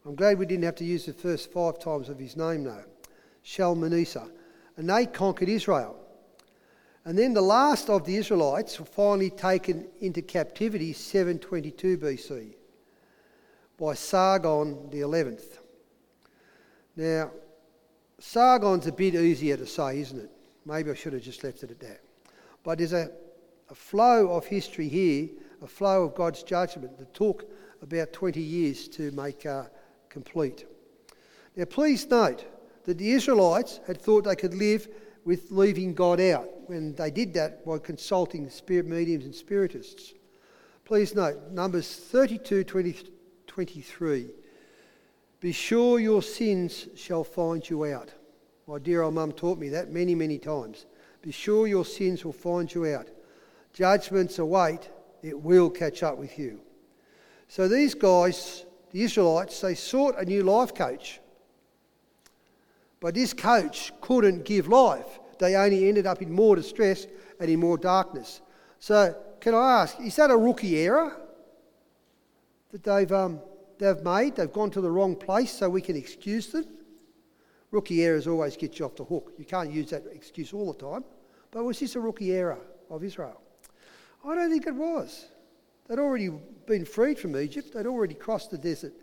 I'm 0.08 0.16
glad 0.16 0.40
we 0.40 0.46
didn't 0.46 0.64
have 0.64 0.76
to 0.76 0.86
use 0.86 1.06
the 1.06 1.12
first 1.12 1.52
five 1.52 1.80
times 1.80 2.08
of 2.08 2.18
his 2.18 2.38
name, 2.38 2.64
though. 2.64 2.86
Shalmaneser. 3.44 4.24
And 4.78 4.90
they 4.90 5.06
conquered 5.06 5.50
Israel. 5.50 5.98
And 7.04 7.18
then 7.18 7.34
the 7.34 7.42
last 7.42 7.90
of 7.90 8.06
the 8.06 8.16
Israelites 8.16 8.80
were 8.80 8.86
finally 8.86 9.30
taken 9.30 9.86
into 10.00 10.22
captivity 10.22 10.94
722 10.94 11.98
BC 11.98 12.54
by 13.78 13.96
Sargon 13.96 14.90
the 14.92 15.02
11th. 15.02 15.60
Now, 16.96 17.32
Sargon's 18.18 18.88
a 18.88 18.94
bit 18.94 19.14
easier 19.14 19.58
to 19.58 19.66
say, 19.66 20.00
isn't 20.00 20.20
it? 20.20 20.32
Maybe 20.66 20.90
I 20.90 20.94
should 20.94 21.14
have 21.14 21.22
just 21.22 21.44
left 21.44 21.64
it 21.64 21.72
at 21.72 21.82
that. 21.82 22.00
But 22.64 22.78
there's 22.78 22.94
a, 22.94 23.12
a 23.70 23.76
flow 23.76 24.32
of 24.32 24.46
history 24.46 24.88
here, 24.88 25.28
a 25.62 25.68
flow 25.68 26.06
of 26.06 26.16
God's 26.16 26.44
judgment 26.44 26.98
that 26.98 27.14
took 27.14 27.52
about 27.82 28.14
20 28.14 28.40
years 28.40 28.88
to 28.88 29.12
make 29.12 29.46
uh, 29.46 29.64
complete. 30.10 30.66
Now, 31.56 31.66
please 31.66 32.08
note 32.08 32.46
that 32.84 32.98
the 32.98 33.12
Israelites 33.12 33.80
had 33.88 34.02
thought 34.02 34.24
they 34.24 34.36
could 34.36 34.54
live 34.54 34.88
with 35.26 35.52
leaving 35.52 35.94
God 35.94 36.22
out 36.22 36.48
when 36.70 36.96
they 36.96 37.12
did 37.12 37.34
that 37.34 37.66
by 37.66 37.78
consulting 37.80 38.50
spirit 38.50 38.86
mediums 38.86 39.26
and 39.26 39.36
spiritists. 39.36 40.14
Please 40.86 41.14
note, 41.14 41.52
Numbers 41.52 41.94
32 41.96 42.64
20, 42.64 42.96
23. 43.46 44.30
Be 45.40 45.52
sure 45.52 46.00
your 46.00 46.22
sins 46.22 46.88
shall 46.96 47.24
find 47.24 47.68
you 47.70 47.86
out. 47.86 48.14
My 48.68 48.80
dear 48.80 49.02
old 49.02 49.16
mum 49.16 49.32
taught 49.34 49.58
me 49.58 49.70
that 49.70 49.92
many, 49.92 50.16
many 50.16 50.38
times. 50.38 50.86
Be 51.22 51.32
sure 51.32 51.68
your 51.68 51.86
sins 51.86 52.24
will 52.24 52.34
find 52.34 52.74
you 52.74 52.86
out. 52.86 53.10
Judgments 53.74 54.40
await, 54.40 54.90
it 55.22 55.40
will 55.40 55.70
catch 55.70 56.04
up 56.04 56.18
with 56.18 56.40
you. 56.40 56.62
So 57.48 57.68
these 57.68 57.94
guys, 57.94 58.66
the 58.92 59.04
Israelites, 59.04 59.62
they 59.62 59.76
sought 59.76 60.18
a 60.18 60.26
new 60.26 60.44
life 60.44 60.74
coach. 60.74 61.20
But 63.00 63.14
this 63.14 63.34
coach 63.34 63.92
couldn't 64.02 64.46
give 64.46 64.68
life. 64.68 65.20
They 65.40 65.56
only 65.56 65.88
ended 65.88 66.08
up 66.08 66.22
in 66.22 66.32
more 66.32 66.56
distress 66.56 67.06
and 67.40 67.50
in 67.50 67.60
more 67.60 67.78
darkness. 67.78 68.42
So, 68.80 69.16
can 69.40 69.54
I 69.54 69.82
ask, 69.82 70.00
is 70.00 70.16
that 70.16 70.32
a 70.32 70.38
rookie 70.38 70.80
error? 70.80 71.16
that 72.72 72.84
they've, 72.84 73.12
um, 73.12 73.40
they've 73.78 74.02
made. 74.04 74.36
They've 74.36 74.52
gone 74.52 74.72
to 74.72 74.82
the 74.82 74.92
wrong 74.92 75.16
place 75.16 75.52
so 75.52 75.70
we 75.70 75.82
can 75.82 75.96
excuse 75.96 76.48
them. 76.48 76.66
Rookie 77.72 78.04
errors 78.04 78.28
always 78.28 78.56
get 78.56 78.80
you 78.80 78.86
off 78.86 78.96
the 78.96 79.04
hook. 79.04 79.34
You 79.38 79.46
can't 79.46 79.72
use 79.72 79.90
that 79.90 80.06
excuse 80.14 80.54
all 80.54 80.72
the 80.72 80.80
time. 80.80 81.04
But 81.52 81.64
was 81.64 81.80
this 81.80 81.96
a 81.96 82.00
rookie 82.00 82.32
error 82.34 82.60
of 82.90 83.04
Israel? 83.04 83.42
I 84.26 84.36
don't 84.36 84.50
think 84.50 84.68
it 84.68 84.76
was. 84.76 85.28
They'd 85.88 86.00
already 86.00 86.30
been 86.66 86.86
freed 86.86 87.18
from 87.18 87.36
Egypt. 87.38 87.74
They'd 87.74 87.86
already 87.86 88.14
crossed 88.14 88.52
the 88.52 88.58
desert. 88.58 88.94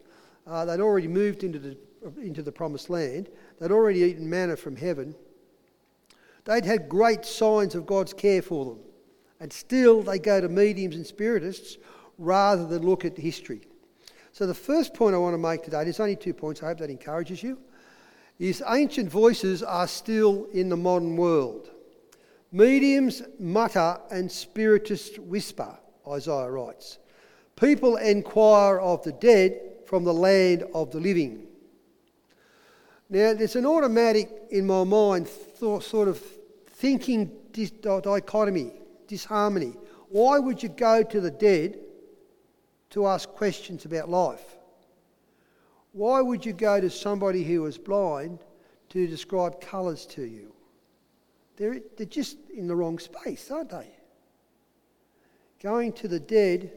Uh, 0.46 0.64
they'd 0.64 0.80
already 0.80 1.08
moved 1.08 1.44
into 1.44 1.58
the, 1.58 1.76
into 2.20 2.42
the 2.42 2.52
promised 2.52 2.90
land. 2.90 3.30
They'd 3.58 3.72
already 3.72 4.00
eaten 4.00 4.28
manna 4.28 4.56
from 4.56 4.76
heaven. 4.76 5.14
They'd 6.44 6.64
had 6.64 6.88
great 6.88 7.24
signs 7.24 7.74
of 7.74 7.86
God's 7.86 8.12
care 8.12 8.42
for 8.42 8.66
them. 8.66 8.78
And 9.40 9.52
still 9.52 10.02
they 10.02 10.18
go 10.18 10.40
to 10.40 10.48
mediums 10.48 10.96
and 10.96 11.06
spiritists 11.06 11.78
rather 12.18 12.66
than 12.66 12.82
look 12.82 13.04
at 13.04 13.16
history. 13.16 13.62
So, 14.32 14.46
the 14.46 14.54
first 14.54 14.94
point 14.94 15.14
I 15.14 15.18
want 15.18 15.34
to 15.34 15.38
make 15.38 15.62
today, 15.62 15.84
there's 15.84 16.00
only 16.00 16.16
two 16.16 16.34
points, 16.34 16.62
I 16.62 16.66
hope 16.66 16.78
that 16.78 16.90
encourages 16.90 17.42
you, 17.42 17.58
is 18.38 18.62
ancient 18.68 19.08
voices 19.08 19.62
are 19.62 19.86
still 19.86 20.46
in 20.52 20.68
the 20.68 20.76
modern 20.76 21.16
world. 21.16 21.70
Mediums 22.50 23.22
mutter 23.38 23.98
and 24.10 24.30
spiritists 24.30 25.18
whisper, 25.18 25.78
Isaiah 26.08 26.50
writes. 26.50 26.99
People 27.56 27.96
enquire 27.96 28.80
of 28.80 29.02
the 29.04 29.12
dead 29.12 29.61
from 29.87 30.04
the 30.04 30.14
land 30.14 30.64
of 30.75 30.90
the 30.90 31.00
living. 31.00 31.46
Now, 33.11 33.34
there's 33.34 33.56
an 33.56 33.66
automatic 33.66 34.30
in 34.50 34.66
my 34.66 34.84
mind 34.84 35.28
th- 35.61 35.82
sort 35.82 36.08
of 36.08 36.18
thinking 36.66 37.30
dis- 37.52 37.70
dichotomy, 37.70 38.73
disharmony. 39.06 39.75
Why 40.08 40.38
would 40.38 40.62
you 40.62 40.68
go 40.68 41.02
to 41.02 41.20
the 41.20 41.30
dead 41.30 41.78
to 42.94 43.08
ask 43.08 43.28
questions 43.30 43.84
about 43.84 44.08
life. 44.08 44.56
Why 45.90 46.20
would 46.20 46.46
you 46.46 46.52
go 46.52 46.80
to 46.80 46.88
somebody 46.88 47.42
who 47.42 47.66
is 47.66 47.76
blind 47.76 48.38
to 48.90 49.08
describe 49.08 49.61
colours 49.61 50.06
to 50.06 50.23
you? 50.23 50.52
They're, 51.56 51.80
they're 51.96 52.06
just 52.06 52.37
in 52.56 52.68
the 52.68 52.76
wrong 52.76 53.00
space, 53.00 53.50
aren't 53.50 53.70
they? 53.70 53.88
Going 55.64 55.94
to 55.94 56.09
the 56.09 56.21
dead 56.21 56.71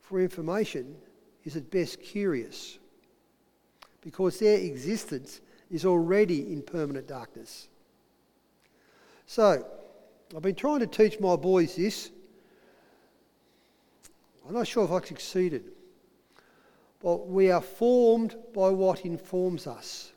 for 0.00 0.20
information 0.20 0.96
is 1.44 1.54
at 1.54 1.70
best 1.70 2.02
curious 2.02 2.80
because 4.00 4.40
their 4.40 4.58
existence 4.58 5.40
is 5.70 5.84
already 5.84 6.52
in 6.52 6.62
permanent 6.62 7.06
darkness. 7.06 7.68
So, 9.26 9.64
I've 10.34 10.42
been 10.42 10.56
trying 10.56 10.80
to 10.80 10.88
teach 10.88 11.20
my 11.20 11.36
boys 11.36 11.76
this. 11.76 12.10
I'm 14.44 14.54
not 14.54 14.66
sure 14.66 14.84
if 14.84 14.90
I've 14.90 15.06
succeeded. 15.06 15.70
But 17.00 17.28
we 17.28 17.52
are 17.52 17.62
formed 17.62 18.34
by 18.52 18.70
what 18.70 19.04
informs 19.04 19.68
us. 19.68 20.10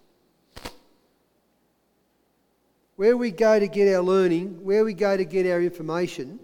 Where 2.95 3.15
we 3.15 3.29
go 3.29 3.59
to 3.59 3.67
get 3.67 3.93
our 3.93 4.01
learning, 4.01 4.63
where 4.63 4.83
we 4.83 4.95
go 4.95 5.15
to 5.15 5.23
get 5.23 5.45
our 5.45 5.61
information, 5.61 6.39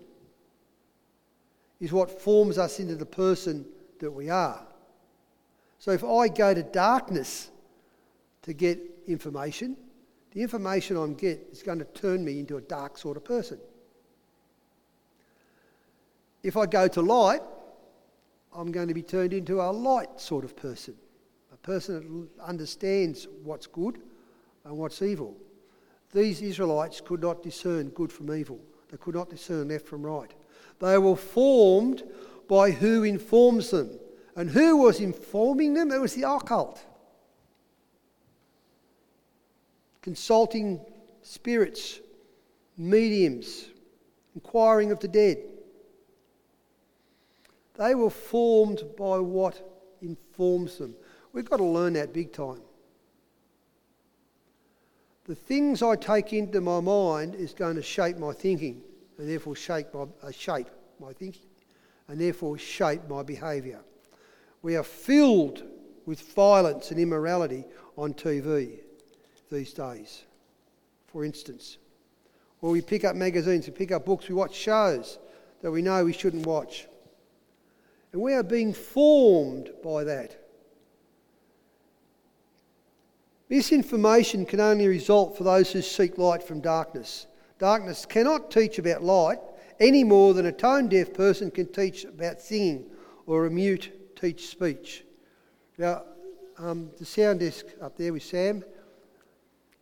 is 1.82 1.92
what 1.92 2.22
forms 2.22 2.58
us 2.60 2.80
into 2.80 2.96
the 2.96 3.06
person 3.06 3.66
that 4.00 4.12
we 4.12 4.30
are. 4.30 4.66
So 5.80 5.92
if 5.92 6.04
I 6.04 6.28
go 6.28 6.54
to 6.54 6.62
darkness 6.62 7.50
to 8.44 8.54
get 8.54 8.80
information, 9.08 9.76
the 10.32 10.44
information 10.44 10.96
I'm 10.96 11.16
get 11.16 11.48
is 11.52 11.64
going 11.64 11.80
to 11.80 11.86
turn 11.86 12.24
me 12.24 12.40
into 12.40 12.58
a 12.58 12.62
dark 12.62 13.00
sort 13.00 13.18
of 13.18 13.26
person. 13.26 13.60
If 16.44 16.56
I 16.56 16.68
go 16.68 16.88
to 16.88 17.02
light, 17.02 17.42
I'm 18.56 18.72
going 18.72 18.88
to 18.88 18.94
be 18.94 19.04
turned 19.04 19.34
into 19.34 19.60
a 19.60 19.72
light 19.72 20.20
sort 20.20 20.46
of 20.46 20.56
person, 20.56 20.94
a 21.52 21.58
person 21.58 22.30
that 22.38 22.44
understands 22.44 23.28
what's 23.44 23.66
good 23.66 24.00
and 24.66 24.78
what's 24.78 25.02
evil. 25.02 25.36
These 26.14 26.42
Israelites 26.44 27.02
could 27.02 27.22
not 27.22 27.42
discern 27.42 27.90
good 27.90 28.12
from 28.12 28.32
evil, 28.36 28.60
they 28.92 28.98
could 28.98 29.16
not 29.16 29.32
discern 29.32 29.70
left 29.70 29.88
from 29.88 30.06
right. 30.06 30.32
They 30.82 30.98
were 30.98 31.16
formed 31.16 32.04
by 32.48 32.72
who 32.72 33.04
informs 33.04 33.70
them. 33.70 33.98
And 34.36 34.50
who 34.50 34.78
was 34.78 35.00
informing 35.00 35.76
them? 35.76 35.92
It 35.92 36.02
was 36.02 36.16
the 36.16 36.30
occult. 36.30 36.84
Consulting 40.02 40.82
spirits, 41.22 42.00
mediums, 42.78 43.68
inquiring 44.34 44.92
of 44.92 45.00
the 45.00 45.08
dead. 45.08 45.38
They 47.76 47.94
were 47.94 48.10
formed 48.10 48.84
by 48.98 49.20
what 49.20 49.62
informs 50.02 50.80
them. 50.80 50.96
We've 51.32 51.50
got 51.50 51.58
to 51.58 51.64
learn 51.64 51.94
that 51.94 52.12
big 52.12 52.34
time. 52.34 52.62
The 55.26 55.36
things 55.36 55.84
I 55.84 55.96
take 55.96 56.34
into 56.34 56.60
my 56.60 56.80
mind 56.80 57.36
is 57.36 57.54
going 57.54 57.76
to 57.76 57.84
shape 57.84 58.18
my 58.18 58.34
thinking 58.34 58.82
and 59.18 59.30
therefore 59.30 59.56
shape 59.56 59.88
my, 59.94 60.06
uh, 60.24 60.32
shape 60.32 60.68
my 61.00 61.14
thinking 61.14 61.48
and 62.08 62.20
therefore 62.20 62.58
shape 62.58 63.02
my 63.10 63.24
behaviour. 63.24 63.80
We 64.62 64.76
are 64.76 64.84
filled 64.84 65.64
with 66.06 66.22
violence 66.34 66.92
and 66.92 67.00
immorality 67.00 67.66
on 67.98 68.14
TV 68.14 68.80
these 69.50 69.74
days, 69.74 70.24
for 71.08 71.24
instance. 71.24 71.78
Or 72.62 72.72
we 72.72 72.82
pick 72.82 73.06
up 73.06 73.16
magazines, 73.16 73.68
we 73.68 73.74
pick 73.74 73.92
up 73.92 74.06
books, 74.06 74.28
we 74.28 74.36
watch 74.36 74.54
shows 74.54 75.20
that 75.62 75.72
we 75.72 75.82
know 75.82 76.04
we 76.04 76.14
shouldn't 76.14 76.46
watch. 76.46 76.88
And 78.14 78.22
we 78.22 78.34
are 78.34 78.44
being 78.44 78.74
formed 78.74 79.72
by 79.84 80.04
that. 80.04 80.38
Misinformation 83.50 84.46
can 84.46 84.60
only 84.60 84.88
result 84.88 85.38
for 85.38 85.44
those 85.44 85.72
who 85.72 85.82
seek 85.82 86.18
light 86.18 86.44
from 86.44 86.62
darkness. 86.62 87.28
Darkness 87.62 88.08
cannot 88.08 88.50
teach 88.50 88.80
about 88.80 89.04
light 89.04 89.38
any 89.80 90.04
more 90.04 90.34
than 90.34 90.48
a 90.48 90.52
tone 90.52 90.90
deaf 90.90 91.14
person 91.14 91.52
can 91.52 91.68
teach 91.68 92.06
about 92.06 92.42
singing 92.42 92.88
or 93.28 93.46
a 93.46 93.52
mute 93.52 94.16
teach 94.20 94.48
speech. 94.48 95.04
Now, 95.78 96.06
um, 96.58 96.90
the 96.98 97.06
sound 97.06 97.42
desk 97.42 97.68
up 97.80 97.96
there 97.96 98.14
with 98.14 98.24
Sam, 98.24 98.66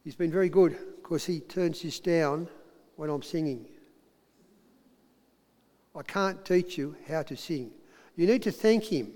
he's 0.03 0.17
been 0.17 0.29
very 0.29 0.49
good 0.49 0.77
because 0.97 1.25
he 1.25 1.39
turns 1.39 1.81
this 1.81 2.01
down 2.01 2.49
when 2.97 3.09
I'm 3.09 3.21
singing. 3.21 3.65
I 5.95 6.01
can't 6.01 6.43
teach 6.43 6.77
you 6.77 6.97
how 7.07 7.23
to 7.23 7.37
sing. 7.37 7.71
You 8.17 8.27
need 8.27 8.43
to 8.43 8.51
thank 8.51 8.83
him 8.91 9.13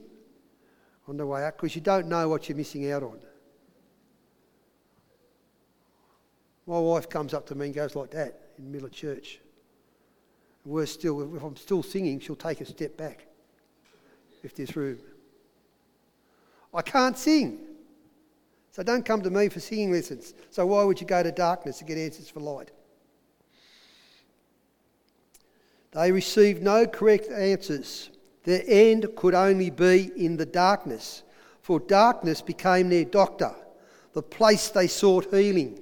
on 1.10 1.18
the 1.18 1.26
way 1.26 1.44
out 1.44 1.58
because 1.58 1.76
you 1.76 1.82
don't 1.82 2.08
know 2.08 2.30
what 2.30 2.48
you're 2.48 2.58
missing 2.58 2.90
out 2.90 3.04
on. 3.04 3.20
My 6.66 6.80
wife 6.80 7.10
comes 7.10 7.34
up 7.34 7.46
to 7.48 7.56
me 7.56 7.66
and 7.66 7.76
goes 7.76 7.94
like 7.98 8.12
that 8.12 8.40
in 8.58 8.66
the 8.66 8.70
middle 8.70 8.88
of 8.88 8.94
church. 8.94 9.40
Worse 10.66 10.92
still, 10.92 11.36
if 11.36 11.44
I'm 11.44 11.56
still 11.56 11.84
singing, 11.84 12.20
she'll 12.20 12.36
take 12.36 12.62
a 12.62 12.66
step 12.66 12.96
back 12.96 13.26
if 14.44 14.56
there's 14.56 14.76
room. 14.76 14.98
I 16.74 16.82
can't 16.82 17.18
sing. 17.18 17.60
So 18.72 18.82
don't 18.82 19.06
come 19.06 19.22
to 19.22 19.30
me 19.30 19.50
for 19.50 19.60
singing 19.60 19.92
lessons. 19.92 20.34
So 20.50 20.66
why 20.66 20.84
would 20.84 21.00
you 21.00 21.06
go 21.06 21.22
to 21.22 21.32
darkness 21.32 21.78
to 21.80 21.84
get 21.84 21.98
answers 21.98 22.30
for 22.30 22.40
light? 22.40 22.72
They 25.92 26.12
received 26.12 26.64
no 26.64 26.88
correct 26.88 27.30
answers. 27.30 28.10
Their 28.46 28.64
end 28.68 29.08
could 29.16 29.36
only 29.36 29.70
be 29.70 30.12
in 30.18 30.38
the 30.38 30.46
darkness, 30.46 31.22
for 31.62 31.80
darkness 31.80 32.42
became 32.42 32.90
their 32.90 33.06
doctor, 33.06 33.54
the 34.14 34.24
place 34.24 34.70
they 34.70 34.88
sought 34.88 35.32
healing. 35.32 35.80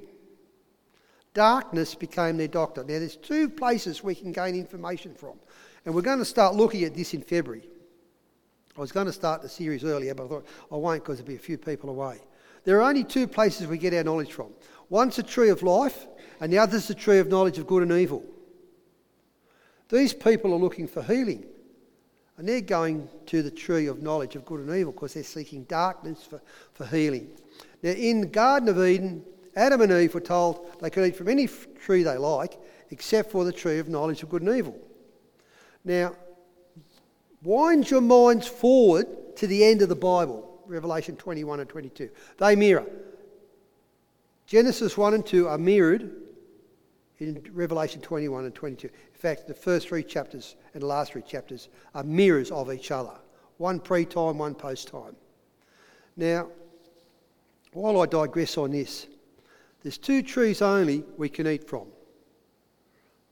Darkness 1.34 1.96
became 1.96 2.38
their 2.38 2.48
doctor. 2.48 2.82
Now, 2.82 3.00
there's 3.00 3.16
two 3.16 3.50
places 3.50 4.04
we 4.04 4.16
can 4.16 4.32
gain 4.32 4.56
information 4.56 5.14
from, 5.16 5.40
and 5.86 5.96
we're 5.96 6.02
going 6.02 6.20
to 6.20 6.26
start 6.26 6.56
looking 6.56 6.84
at 6.84 6.94
this 6.94 7.14
in 7.14 7.22
February. 7.22 7.64
I 8.78 8.82
was 8.82 8.92
going 8.92 9.08
to 9.08 9.14
start 9.14 9.42
the 9.42 9.50
series 9.50 9.84
earlier, 9.84 10.14
but 10.14 10.26
I 10.26 10.28
thought 10.28 10.46
I 10.72 10.76
won't 10.76 11.04
because 11.04 11.18
there'll 11.18 11.28
be 11.28 11.36
a 11.36 11.40
few 11.40 11.58
people 11.58 11.90
away. 11.90 12.20
There 12.64 12.78
are 12.80 12.90
only 12.90 13.04
two 13.04 13.28
places 13.28 13.68
we 13.68 13.78
get 13.78 13.94
our 13.94 14.04
knowledge 14.04 14.34
from 14.34 14.52
one's 14.90 15.16
the 15.16 15.24
tree 15.24 15.50
of 15.50 15.64
life, 15.64 16.06
and 16.42 16.52
the 16.52 16.58
other's 16.58 16.88
the 16.88 16.96
tree 16.96 17.20
of 17.20 17.28
knowledge 17.28 17.58
of 17.58 17.68
good 17.68 17.84
and 17.84 17.92
evil. 17.94 18.24
These 19.90 20.14
people 20.14 20.54
are 20.54 20.60
looking 20.60 20.88
for 20.88 21.02
healing. 21.02 21.46
And 22.38 22.48
they're 22.48 22.62
going 22.62 23.08
to 23.28 23.44
the 23.44 23.52
tree 23.52 23.86
of 23.86 24.02
knowledge 24.02 24.36
of 24.36 24.46
good 24.46 24.62
and 24.62 24.76
evil 24.76 24.94
because 24.94 25.14
they're 25.14 25.24
seeking 25.24 25.64
darkness 25.66 26.24
for, 26.24 26.42
for 26.74 26.88
healing. 26.88 27.30
Now, 27.84 27.92
in 27.92 28.22
the 28.22 28.28
Garden 28.28 28.68
of 28.70 28.84
Eden, 28.84 29.24
Adam 29.56 29.82
and 29.82 29.92
Eve 29.92 30.14
were 30.14 30.22
told 30.22 30.80
they 30.82 30.90
could 30.90 31.06
eat 31.06 31.16
from 31.16 31.28
any 31.28 31.48
tree 31.48 32.04
they 32.04 32.18
like 32.18 32.58
except 32.90 33.32
for 33.32 33.44
the 33.44 33.52
tree 33.52 33.80
of 33.80 33.90
knowledge 33.90 34.24
of 34.24 34.30
good 34.30 34.42
and 34.42 34.56
evil. 34.56 34.78
Now, 35.84 36.16
wind 37.44 37.90
your 37.90 38.02
minds 38.02 38.48
forward 38.48 39.36
to 39.38 39.48
the 39.48 39.64
end 39.64 39.82
of 39.82 39.90
the 39.90 39.96
Bible, 39.96 40.62
Revelation 40.66 41.16
21 41.16 41.62
and 41.62 41.70
22. 41.70 42.10
They 42.38 42.56
mirror. 42.56 42.86
Genesis 44.46 44.98
1 44.98 45.14
and 45.14 45.26
2 45.26 45.48
are 45.48 45.58
mirrored 45.58 46.12
in 47.20 47.42
Revelation 47.54 48.02
21 48.02 48.46
and 48.46 48.54
22. 48.54 48.88
In 48.88 48.94
fact, 49.14 49.48
the 49.48 49.54
first 49.54 49.88
three 49.88 50.04
chapters 50.04 50.56
and 50.74 50.84
the 50.84 50.88
last 50.88 51.14
three 51.14 51.22
chapters 51.22 51.70
are 51.96 52.04
mirrors 52.04 52.52
of 52.52 52.72
each 52.72 52.92
other 52.92 53.14
one 53.58 53.80
pre 53.80 54.06
time, 54.06 54.40
one 54.40 54.56
post 54.56 54.88
time. 54.88 55.16
Now, 56.18 56.50
while 57.74 58.02
I 58.02 58.08
digress 58.08 58.58
on 58.58 58.72
this, 58.72 59.06
there's 59.84 59.98
two 59.98 60.22
trees 60.22 60.62
only 60.62 61.04
we 61.18 61.30
can 61.30 61.48
eat 61.48 61.68
from 61.68 61.88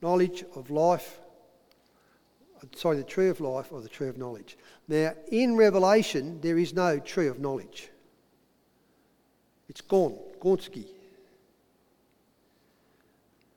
knowledge 0.02 0.44
of 0.56 0.70
life, 0.70 1.20
uh, 2.58 2.66
sorry, 2.76 2.98
the 2.98 3.04
tree 3.04 3.30
of 3.30 3.42
life 3.42 3.72
or 3.72 3.82
the 3.82 3.90
tree 3.90 4.08
of 4.08 4.18
knowledge. 4.18 4.58
Now, 4.88 5.14
in 5.32 5.56
Revelation, 5.56 6.40
there 6.42 6.58
is 6.58 6.74
no 6.74 7.00
tree 7.00 7.28
of 7.28 7.40
knowledge. 7.40 7.90
It's 9.68 9.82
gone, 9.82 10.18
Gonski. 10.42 10.86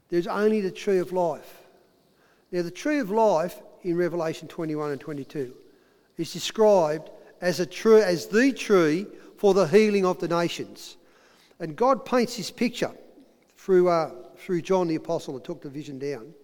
There's 0.09 0.27
only 0.27 0.61
the 0.61 0.71
tree 0.71 0.99
of 0.99 1.13
life. 1.13 1.63
Now, 2.51 2.63
the 2.63 2.71
tree 2.71 2.99
of 2.99 3.11
life 3.11 3.63
in 3.83 3.97
Revelation 3.97 4.47
21 4.47 4.91
and 4.93 5.01
22 5.01 5.55
is 6.19 6.33
described 6.33 7.11
as, 7.41 7.61
a 7.61 7.67
tree, 7.67 8.03
as 8.03 8.27
the 8.27 8.53
tree 8.53 9.07
for 9.39 9.55
the 9.55 9.67
healing 9.67 10.05
of 10.05 10.19
the 10.21 10.29
nations. 10.29 10.97
And 11.63 11.77
God 11.77 12.05
paints 12.05 12.37
this 12.37 12.51
picture 12.51 12.91
through, 13.57 13.89
uh, 13.89 14.11
through 14.37 14.63
John 14.63 14.89
the 14.89 14.97
Apostle 14.97 15.35
that 15.35 15.45
took 15.45 15.63
the 15.63 15.71
vision 15.71 15.97
down 15.97 16.35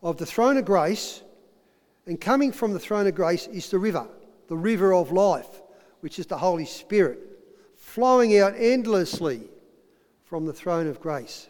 of 0.00 0.16
the 0.16 0.24
throne 0.24 0.56
of 0.56 0.64
grace, 0.64 1.22
and 2.06 2.20
coming 2.20 2.52
from 2.52 2.72
the 2.72 2.78
throne 2.78 3.08
of 3.08 3.16
grace 3.16 3.48
is 3.48 3.68
the 3.68 3.78
river, 3.80 4.06
the 4.46 4.56
river 4.56 4.94
of 4.94 5.10
life, 5.10 5.48
which 6.00 6.20
is 6.20 6.26
the 6.26 6.38
Holy 6.38 6.66
Spirit, 6.66 7.18
flowing 7.76 8.38
out 8.38 8.54
endlessly 8.56 9.40
from 10.24 10.46
the 10.46 10.52
throne 10.52 10.86
of 10.86 11.00
grace. 11.00 11.48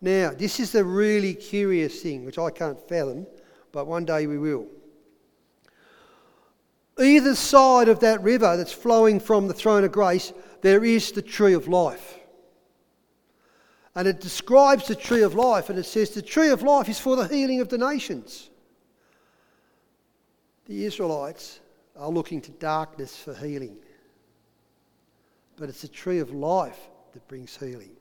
Now, 0.00 0.30
this 0.30 0.58
is 0.58 0.72
the 0.72 0.84
really 0.84 1.34
curious 1.34 2.00
thing, 2.00 2.24
which 2.24 2.38
I 2.38 2.48
can't 2.48 2.80
fathom, 2.88 3.26
but 3.72 3.86
one 3.86 4.06
day 4.06 4.26
we 4.26 4.38
will. 4.38 4.68
Either 6.98 7.34
side 7.34 7.88
of 7.88 8.00
that 8.00 8.22
river 8.22 8.56
that's 8.56 8.72
flowing 8.72 9.20
from 9.20 9.48
the 9.48 9.54
throne 9.54 9.84
of 9.84 9.92
grace, 9.92 10.32
there 10.62 10.84
is 10.84 11.12
the 11.12 11.22
tree 11.22 11.52
of 11.52 11.68
life. 11.68 12.18
And 13.94 14.08
it 14.08 14.20
describes 14.20 14.86
the 14.86 14.94
tree 14.94 15.22
of 15.22 15.34
life, 15.34 15.70
and 15.70 15.78
it 15.78 15.84
says 15.84 16.10
the 16.10 16.22
tree 16.22 16.48
of 16.48 16.62
life 16.62 16.88
is 16.88 16.98
for 16.98 17.16
the 17.16 17.28
healing 17.28 17.60
of 17.60 17.68
the 17.68 17.78
nations. 17.78 18.50
The 20.66 20.84
Israelites 20.84 21.60
are 21.96 22.10
looking 22.10 22.40
to 22.42 22.50
darkness 22.52 23.16
for 23.16 23.34
healing. 23.34 23.76
But 25.56 25.68
it's 25.68 25.82
the 25.82 25.88
tree 25.88 26.18
of 26.18 26.30
life 26.30 26.78
that 27.12 27.26
brings 27.28 27.56
healing. 27.56 27.96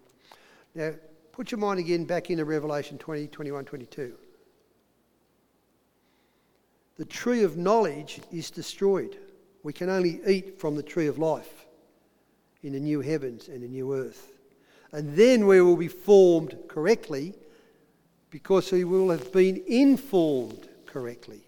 Now, 0.74 0.94
put 1.32 1.52
your 1.52 1.60
mind 1.60 1.80
again 1.80 2.06
back 2.06 2.30
into 2.30 2.44
Revelation 2.44 2.98
20, 2.98 3.28
21, 3.28 3.66
22. 3.66 4.16
The 6.98 7.06
tree 7.06 7.44
of 7.44 7.58
knowledge 7.58 8.22
is 8.32 8.50
destroyed. 8.50 9.18
We 9.64 9.74
can 9.74 9.90
only 9.90 10.22
eat 10.28 10.60
from 10.60 10.76
the 10.76 10.84
tree 10.84 11.08
of 11.08 11.18
life 11.18 11.66
in 12.64 12.74
the 12.74 12.80
new 12.80 13.02
heavens 13.02 13.48
and 13.48 13.62
the 13.62 13.68
new 13.68 13.94
earth. 13.94 14.32
And 14.92 15.16
then 15.16 15.46
we 15.46 15.62
will 15.62 15.76
be 15.76 15.88
formed 15.88 16.58
correctly 16.68 17.34
because 18.30 18.72
we 18.72 18.84
will 18.84 19.10
have 19.10 19.32
been 19.34 19.62
informed 19.68 20.70
correctly. 20.86 21.42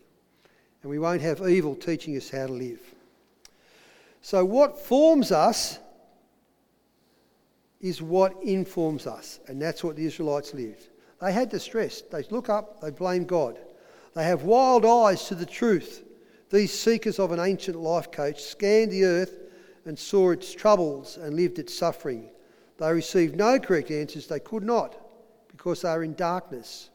And 0.82 0.90
we 0.90 1.00
won't 1.00 1.22
have 1.22 1.48
evil 1.48 1.76
teaching 1.76 2.18
us 2.18 2.30
how 2.30 2.48
to 2.48 2.54
live. 2.54 2.80
So, 4.22 4.44
what 4.44 4.80
forms 4.80 5.32
us 5.32 5.80
is 7.80 8.02
what 8.02 8.42
informs 8.44 9.08
us. 9.08 9.40
And 9.48 9.62
that's 9.62 9.84
what 9.84 9.96
the 9.96 10.06
Israelites 10.06 10.54
lived. 10.54 10.88
They 11.22 11.32
had 11.32 11.50
distress. 11.50 12.02
They 12.02 12.24
look 12.24 12.50
up, 12.50 12.82
they 12.82 12.92
blame 12.92 13.26
God. 13.26 13.58
They 14.18 14.24
have 14.24 14.46
wild 14.46 14.84
eyes 14.84 15.26
to 15.26 15.36
the 15.36 15.46
truth. 15.46 16.04
These 16.50 16.74
seekers 16.74 17.20
of 17.20 17.32
an 17.32 17.40
ancient 17.40 17.78
life 17.78 18.12
coach 18.12 18.42
scanned 18.42 18.92
the 18.92 19.06
earth 19.06 19.42
and 19.86 19.98
saw 19.98 20.32
its 20.32 20.52
troubles 20.52 21.18
and 21.18 21.36
lived 21.36 21.60
its 21.60 21.78
suffering. 21.78 22.32
They 22.80 22.92
received 22.92 23.36
no 23.36 23.60
correct 23.60 23.92
answers. 23.92 24.26
They 24.26 24.40
could 24.40 24.64
not 24.64 24.98
because 25.50 25.84
they 25.84 25.90
are 25.90 26.04
in 26.04 26.16
darkness. 26.16 26.90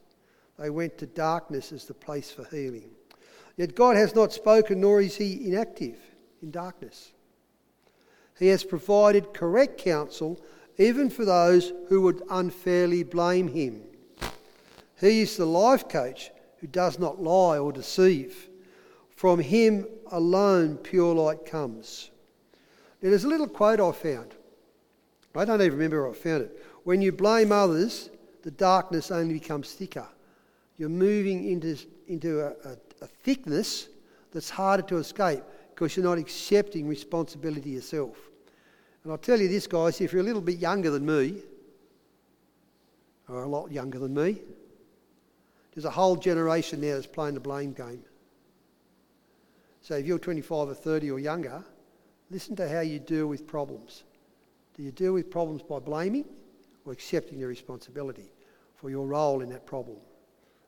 They 0.59 0.69
went 0.69 0.99
to 0.99 1.07
darkness 1.07 1.71
as 1.71 1.85
the 1.85 1.95
place 1.95 2.33
for 2.33 2.45
healing. 2.47 2.91
Yet 3.57 3.77
God 3.77 3.95
has 3.95 4.17
not 4.17 4.33
spoken, 4.33 4.81
nor 4.81 5.01
is 5.01 5.15
He 5.15 5.47
inactive 5.47 6.01
in 6.43 6.51
darkness. 6.51 7.13
He 8.37 8.49
has 8.49 8.65
provided 8.65 9.33
correct 9.33 9.79
counsel 9.79 10.45
even 10.77 11.09
for 11.09 11.25
those 11.25 11.73
who 11.89 12.01
would 12.01 12.25
unfairly 12.31 13.05
blame 13.05 13.47
Him. 13.47 13.85
He 15.01 15.21
is 15.21 15.37
the 15.37 15.47
life 15.47 15.89
coach 15.89 16.32
who 16.63 16.69
does 16.69 17.01
not 17.01 17.21
lie 17.21 17.59
or 17.59 17.73
deceive. 17.73 18.49
From 19.11 19.41
Him 19.41 19.85
alone 20.13 20.77
pure 20.77 21.13
light 21.13 21.45
comes. 21.45 22.11
Now, 23.03 23.11
there's 23.11 23.25
a 23.25 23.29
little 23.29 23.49
quote 23.49 23.81
I 23.81 23.91
found. 23.91 24.37
I 25.35 25.45
don't 25.45 25.61
even 25.61 25.73
remember 25.73 26.03
where 26.03 26.13
I 26.13 26.15
found 26.15 26.43
it. 26.45 26.65
When 26.85 27.03
you 27.03 27.11
blame 27.11 27.51
others, 27.51 28.11
the 28.43 28.53
darkness 28.53 29.11
only 29.11 29.35
becomes 29.35 29.73
thicker. 29.73 30.07
You're 30.79 30.89
moving 30.89 31.51
into, 31.51 31.77
into 32.07 32.41
a, 32.41 32.51
a, 32.65 32.77
a 33.01 33.07
thickness 33.07 33.89
that's 34.33 34.49
harder 34.49 34.85
to 34.85 34.99
escape 34.99 35.43
because 35.71 35.97
you're 35.97 36.05
not 36.05 36.19
accepting 36.19 36.87
responsibility 36.87 37.71
yourself. 37.71 38.17
And 39.03 39.11
I'll 39.11 39.19
tell 39.19 39.41
you 39.41 39.49
this, 39.49 39.67
guys, 39.67 40.01
if 40.01 40.13
you're 40.13 40.23
a 40.23 40.25
little 40.25 40.41
bit 40.41 40.59
younger 40.59 40.91
than 40.91 41.05
me, 41.05 41.43
or 43.29 43.43
a 43.43 43.49
lot 43.49 43.73
younger 43.73 43.99
than 43.99 44.15
me, 44.15 44.39
there's 45.75 45.85
a 45.85 45.91
whole 45.91 46.17
generation 46.17 46.81
now 46.81 46.95
that's 46.95 47.07
playing 47.07 47.35
the 47.35 47.41
blame 47.41 47.73
game. 47.73 48.03
So 49.81 49.97
if 49.97 50.07
you're 50.07 50.19
25 50.19 50.69
or 50.69 50.75
30 50.75 51.11
or 51.11 51.19
younger, 51.19 51.65
listen 52.31 52.55
to 52.57 52.69
how 52.69 52.81
you 52.81 52.99
deal 52.99 53.27
with 53.27 53.47
problems. 53.47 54.05
Do 54.77 54.83
you 54.83 54.93
deal 54.93 55.13
with 55.13 55.31
problems 55.31 55.63
by 55.63 55.79
blaming 55.79 56.25
or 56.85 56.93
accepting 56.93 57.39
your 57.39 57.49
responsibility 57.49 58.33
for 58.77 58.91
your 58.91 59.07
role 59.07 59.41
in 59.41 59.49
that 59.51 59.67
problem? 59.67 59.99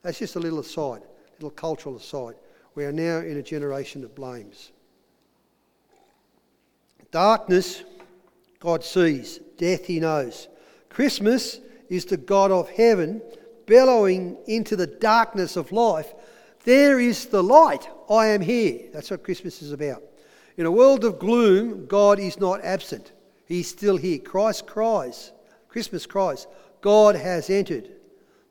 That's 0.03 0.19
just 0.19 0.37
a 0.37 0.41
little 0.41 0.59
aside, 0.59 1.03
a 1.03 1.35
little 1.35 1.51
cultural 1.51 1.97
aside. 1.97 2.35
We 2.75 2.85
are 2.85 2.93
now 2.93 3.19
in 3.19 3.37
a 3.37 3.43
generation 3.43 4.03
that 4.03 4.15
blames. 4.15 4.73
Darkness, 7.11 7.85
God 8.59 8.83
sees. 8.83 9.39
Death, 9.57 9.87
He 9.87 10.01
knows. 10.01 10.49
Christmas 10.89 11.61
is 11.89 12.05
the 12.05 12.17
God 12.17 12.51
of 12.51 12.69
heaven 12.69 13.23
bellowing 13.67 14.37
into 14.47 14.77
the 14.77 14.87
darkness 14.87 15.57
of 15.57 15.73
life. 15.73 16.13
There 16.65 16.99
is 16.99 17.27
the 17.27 17.43
light. 17.43 17.89
I 18.09 18.29
am 18.29 18.41
here. 18.41 18.81
That's 18.93 19.11
what 19.11 19.23
Christmas 19.25 19.63
is 19.63 19.73
about. 19.73 20.03
In 20.57 20.67
a 20.67 20.71
world 20.71 21.05
of 21.05 21.19
gloom, 21.19 21.87
God 21.87 22.19
is 22.19 22.39
not 22.39 22.65
absent. 22.65 23.13
He's 23.47 23.69
still 23.69 23.97
here. 23.97 24.19
Christ 24.19 24.67
cries. 24.67 25.33
Christmas 25.69 26.07
cries. 26.07 26.47
God 26.81 27.17
has 27.17 27.51
entered. 27.51 27.91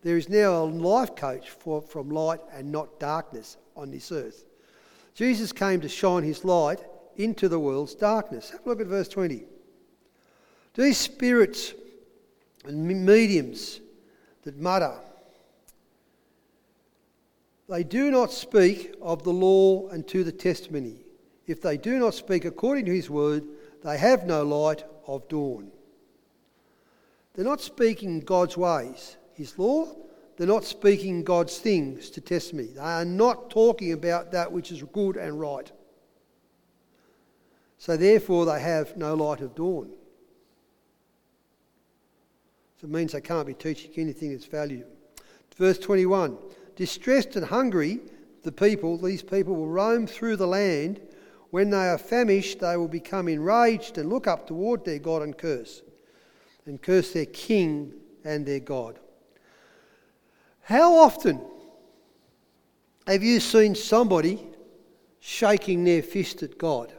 There 0.03 0.17
is 0.17 0.27
now 0.27 0.63
a 0.63 0.65
life 0.65 1.15
coach 1.15 1.49
for, 1.49 1.81
from 1.81 2.09
light 2.09 2.41
and 2.51 2.71
not 2.71 2.99
darkness 2.99 3.57
on 3.75 3.89
this 3.89 4.11
earth. 4.11 4.45
Jesus 5.15 5.51
came 5.51 5.79
to 5.81 5.89
shine 5.89 6.23
his 6.23 6.43
light 6.43 6.79
into 7.15 7.47
the 7.47 7.59
world's 7.59 7.95
darkness. 7.95 8.49
Have 8.49 8.65
a 8.65 8.69
look 8.69 8.81
at 8.81 8.87
verse 8.87 9.07
20. 9.07 9.45
These 10.75 10.97
spirits 10.97 11.73
and 12.65 13.05
mediums 13.05 13.79
that 14.43 14.59
mutter, 14.59 14.95
they 17.69 17.83
do 17.83 18.11
not 18.11 18.31
speak 18.31 18.93
of 19.01 19.23
the 19.23 19.31
law 19.31 19.87
and 19.89 20.07
to 20.09 20.23
the 20.23 20.31
testimony. 20.31 20.97
If 21.47 21.61
they 21.61 21.77
do 21.77 21.97
not 21.97 22.13
speak 22.13 22.45
according 22.45 22.85
to 22.85 22.93
his 22.93 23.09
word, 23.09 23.45
they 23.83 23.97
have 23.97 24.25
no 24.25 24.43
light 24.43 24.83
of 25.07 25.27
dawn. 25.27 25.71
They're 27.33 27.45
not 27.45 27.61
speaking 27.61 28.19
God's 28.19 28.57
ways, 28.57 29.17
his 29.33 29.57
law. 29.57 29.95
They're 30.37 30.47
not 30.47 30.65
speaking 30.65 31.23
God's 31.23 31.57
things 31.57 32.09
to 32.11 32.21
testimony. 32.21 32.69
They 32.69 32.79
are 32.79 33.05
not 33.05 33.49
talking 33.49 33.93
about 33.93 34.31
that 34.31 34.51
which 34.51 34.71
is 34.71 34.83
good 34.83 35.15
and 35.15 35.39
right. 35.39 35.71
So 37.77 37.97
therefore, 37.97 38.45
they 38.45 38.59
have 38.59 38.95
no 38.97 39.13
light 39.13 39.41
of 39.41 39.55
dawn. 39.55 39.91
So 42.83 42.87
it 42.87 42.91
means 42.91 43.13
they 43.13 43.21
can't 43.21 43.47
be 43.47 43.53
teaching 43.53 43.91
anything 43.95 44.33
that's 44.33 44.43
valuable. 44.43 44.91
Verse 45.55 45.79
21 45.79 46.37
Distressed 46.75 47.37
and 47.37 47.45
hungry, 47.45 48.01
the 48.43 48.51
people, 48.51 48.97
these 48.97 49.23
people 49.23 49.55
will 49.55 49.69
roam 49.69 50.05
through 50.05 50.35
the 50.35 50.47
land. 50.47 50.99
When 51.51 51.69
they 51.69 51.87
are 51.87 51.97
famished, 51.97 52.59
they 52.59 52.75
will 52.75 52.89
become 52.89 53.29
enraged 53.29 53.97
and 53.97 54.09
look 54.09 54.27
up 54.27 54.47
toward 54.47 54.83
their 54.83 54.99
God 54.99 55.21
and 55.21 55.37
curse, 55.37 55.81
and 56.65 56.81
curse 56.81 57.13
their 57.13 57.27
king 57.27 57.93
and 58.25 58.45
their 58.45 58.59
God. 58.59 58.99
How 60.63 60.97
often 60.97 61.39
have 63.07 63.23
you 63.23 63.39
seen 63.39 63.75
somebody 63.75 64.45
shaking 65.21 65.85
their 65.85 66.01
fist 66.03 66.43
at 66.43 66.57
God? 66.57 66.91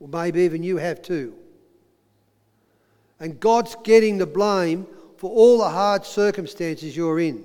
Or 0.00 0.08
maybe 0.08 0.40
even 0.40 0.64
you 0.64 0.78
have 0.78 1.02
too. 1.02 1.36
And 3.20 3.38
God's 3.38 3.76
getting 3.84 4.18
the 4.18 4.26
blame 4.26 4.88
for 5.16 5.30
all 5.30 5.58
the 5.58 5.68
hard 5.68 6.04
circumstances 6.04 6.96
you're 6.96 7.20
in. 7.20 7.44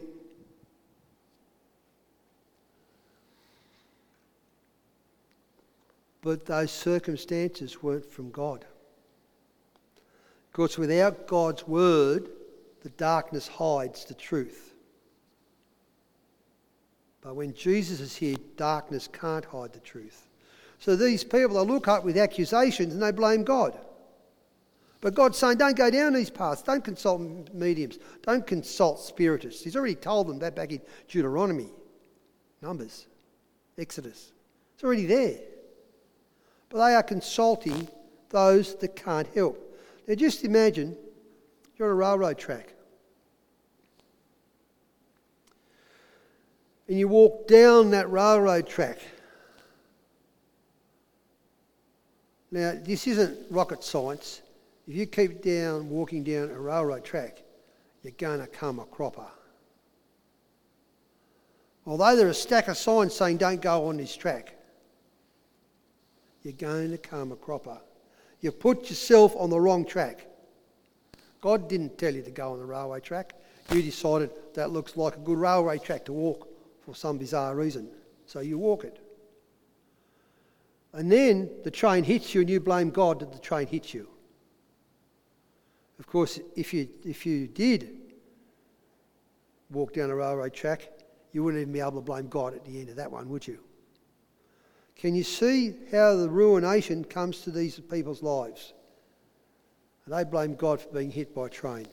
But 6.21 6.45
those 6.45 6.71
circumstances 6.71 7.81
weren't 7.81 8.11
from 8.11 8.29
God. 8.31 8.65
Because 10.51 10.77
without 10.77 11.27
God's 11.27 11.67
word, 11.67 12.29
the 12.83 12.89
darkness 12.89 13.47
hides 13.47 14.05
the 14.05 14.13
truth. 14.13 14.73
But 17.21 17.35
when 17.35 17.53
Jesus 17.53 17.99
is 17.99 18.15
here, 18.15 18.37
darkness 18.57 19.07
can't 19.07 19.45
hide 19.45 19.73
the 19.73 19.79
truth. 19.79 20.27
So 20.79 20.95
these 20.95 21.23
people, 21.23 21.63
they 21.63 21.71
look 21.71 21.87
up 21.87 22.05
with 22.05 22.17
accusations 22.17 22.93
and 22.93 23.03
they 23.03 23.11
blame 23.11 23.43
God. 23.43 23.77
But 25.01 25.13
God's 25.13 25.37
saying, 25.37 25.57
don't 25.57 25.77
go 25.77 25.89
down 25.89 26.13
these 26.13 26.29
paths. 26.29 26.61
Don't 26.61 26.83
consult 26.83 27.21
mediums. 27.53 27.99
Don't 28.23 28.45
consult 28.45 28.99
spiritists. 28.99 29.63
He's 29.63 29.75
already 29.75 29.95
told 29.95 30.27
them 30.27 30.39
that 30.39 30.55
back 30.55 30.71
in 30.71 30.81
Deuteronomy, 31.07 31.69
Numbers, 32.61 33.07
Exodus. 33.77 34.33
It's 34.75 34.83
already 34.83 35.05
there. 35.05 35.39
But 36.69 36.85
they 36.85 36.95
are 36.95 37.03
consulting 37.03 37.87
those 38.29 38.75
that 38.75 38.95
can't 38.95 39.27
help. 39.33 39.77
Now 40.07 40.15
just 40.15 40.43
imagine 40.43 40.97
you're 41.77 41.87
on 41.87 41.93
a 41.93 41.95
railroad 41.95 42.37
track. 42.37 42.73
And 46.89 46.99
you 46.99 47.07
walk 47.07 47.47
down 47.47 47.91
that 47.91 48.11
railroad 48.11 48.67
track 48.67 48.99
Now, 52.51 52.73
this 52.81 53.05
isn't 53.07 53.37
rocket 53.51 53.83
science. 53.83 54.41
If 54.89 54.95
you 54.95 55.05
keep 55.05 55.43
down 55.43 55.87
walking 55.87 56.23
down 56.23 56.49
a 56.49 56.59
railroad 56.59 57.05
track, 57.05 57.43
you're 58.01 58.11
going 58.17 58.39
to 58.39 58.47
come 58.47 58.79
a 58.79 58.85
cropper. 58.85 59.27
Although 61.85 62.15
there 62.15 62.25
are 62.25 62.31
a 62.31 62.33
stack 62.33 62.67
of 62.69 62.75
signs 62.75 63.13
saying 63.13 63.37
don't 63.37 63.61
go 63.61 63.87
on 63.87 63.97
this 63.97 64.15
track, 64.15 64.55
you're 66.41 66.53
going 66.53 66.89
to 66.89 66.97
come 66.97 67.31
a 67.31 67.35
cropper. 67.35 67.77
You've 68.41 68.59
put 68.59 68.89
yourself 68.89 69.35
on 69.35 69.51
the 69.51 69.59
wrong 69.59 69.85
track. 69.85 70.25
God 71.39 71.69
didn't 71.69 71.99
tell 71.99 72.15
you 72.15 72.23
to 72.23 72.31
go 72.31 72.53
on 72.53 72.59
the 72.59 72.65
railway 72.65 72.99
track. 72.99 73.33
You 73.71 73.83
decided 73.83 74.31
that 74.55 74.71
looks 74.71 74.97
like 74.97 75.17
a 75.17 75.19
good 75.19 75.37
railway 75.37 75.77
track 75.77 76.03
to 76.05 76.13
walk 76.13 76.47
for 76.83 76.95
some 76.95 77.19
bizarre 77.19 77.55
reason. 77.55 77.91
So 78.25 78.39
you 78.39 78.57
walk 78.57 78.85
it. 78.85 78.97
And 80.93 81.11
then 81.11 81.51
the 81.63 81.69
train 81.69 82.03
hits 82.03 82.33
you 82.33 82.41
and 82.41 82.49
you 82.49 82.59
blame 82.59 82.89
God 82.89 83.19
that 83.19 83.31
the 83.31 83.37
train 83.37 83.67
hits 83.67 83.93
you. 83.93 84.09
Of 85.99 86.07
course, 86.07 86.39
if 86.55 86.73
you, 86.73 86.87
if 87.03 87.25
you 87.25 87.47
did 87.47 87.95
walk 89.69 89.93
down 89.93 90.09
a 90.09 90.15
railway 90.15 90.49
track, 90.49 90.89
you 91.33 91.43
wouldn't 91.43 91.61
even 91.61 91.73
be 91.73 91.81
able 91.81 91.91
to 91.91 92.01
blame 92.01 92.27
God 92.27 92.55
at 92.55 92.65
the 92.65 92.79
end 92.79 92.89
of 92.89 92.95
that 92.95 93.11
one, 93.11 93.29
would 93.29 93.45
you? 93.45 93.59
Can 94.95 95.13
you 95.13 95.23
see 95.23 95.75
how 95.91 96.15
the 96.15 96.29
ruination 96.29 97.03
comes 97.03 97.41
to 97.41 97.51
these 97.51 97.79
people's 97.79 98.23
lives? 98.23 98.73
And 100.05 100.13
they 100.13 100.23
blame 100.23 100.55
God 100.55 100.81
for 100.81 100.89
being 100.89 101.11
hit 101.11 101.35
by 101.35 101.47
a 101.47 101.49
train. 101.49 101.87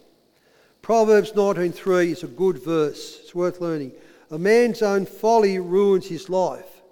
Proverbs 0.82 1.32
19.3 1.32 2.06
is 2.06 2.22
a 2.22 2.28
good 2.28 2.62
verse. 2.62 3.18
It's 3.20 3.34
worth 3.34 3.60
learning. 3.60 3.92
A 4.30 4.38
man's 4.38 4.82
own 4.82 5.04
folly 5.04 5.58
ruins 5.58 6.06
his 6.06 6.28
life, 6.28 6.82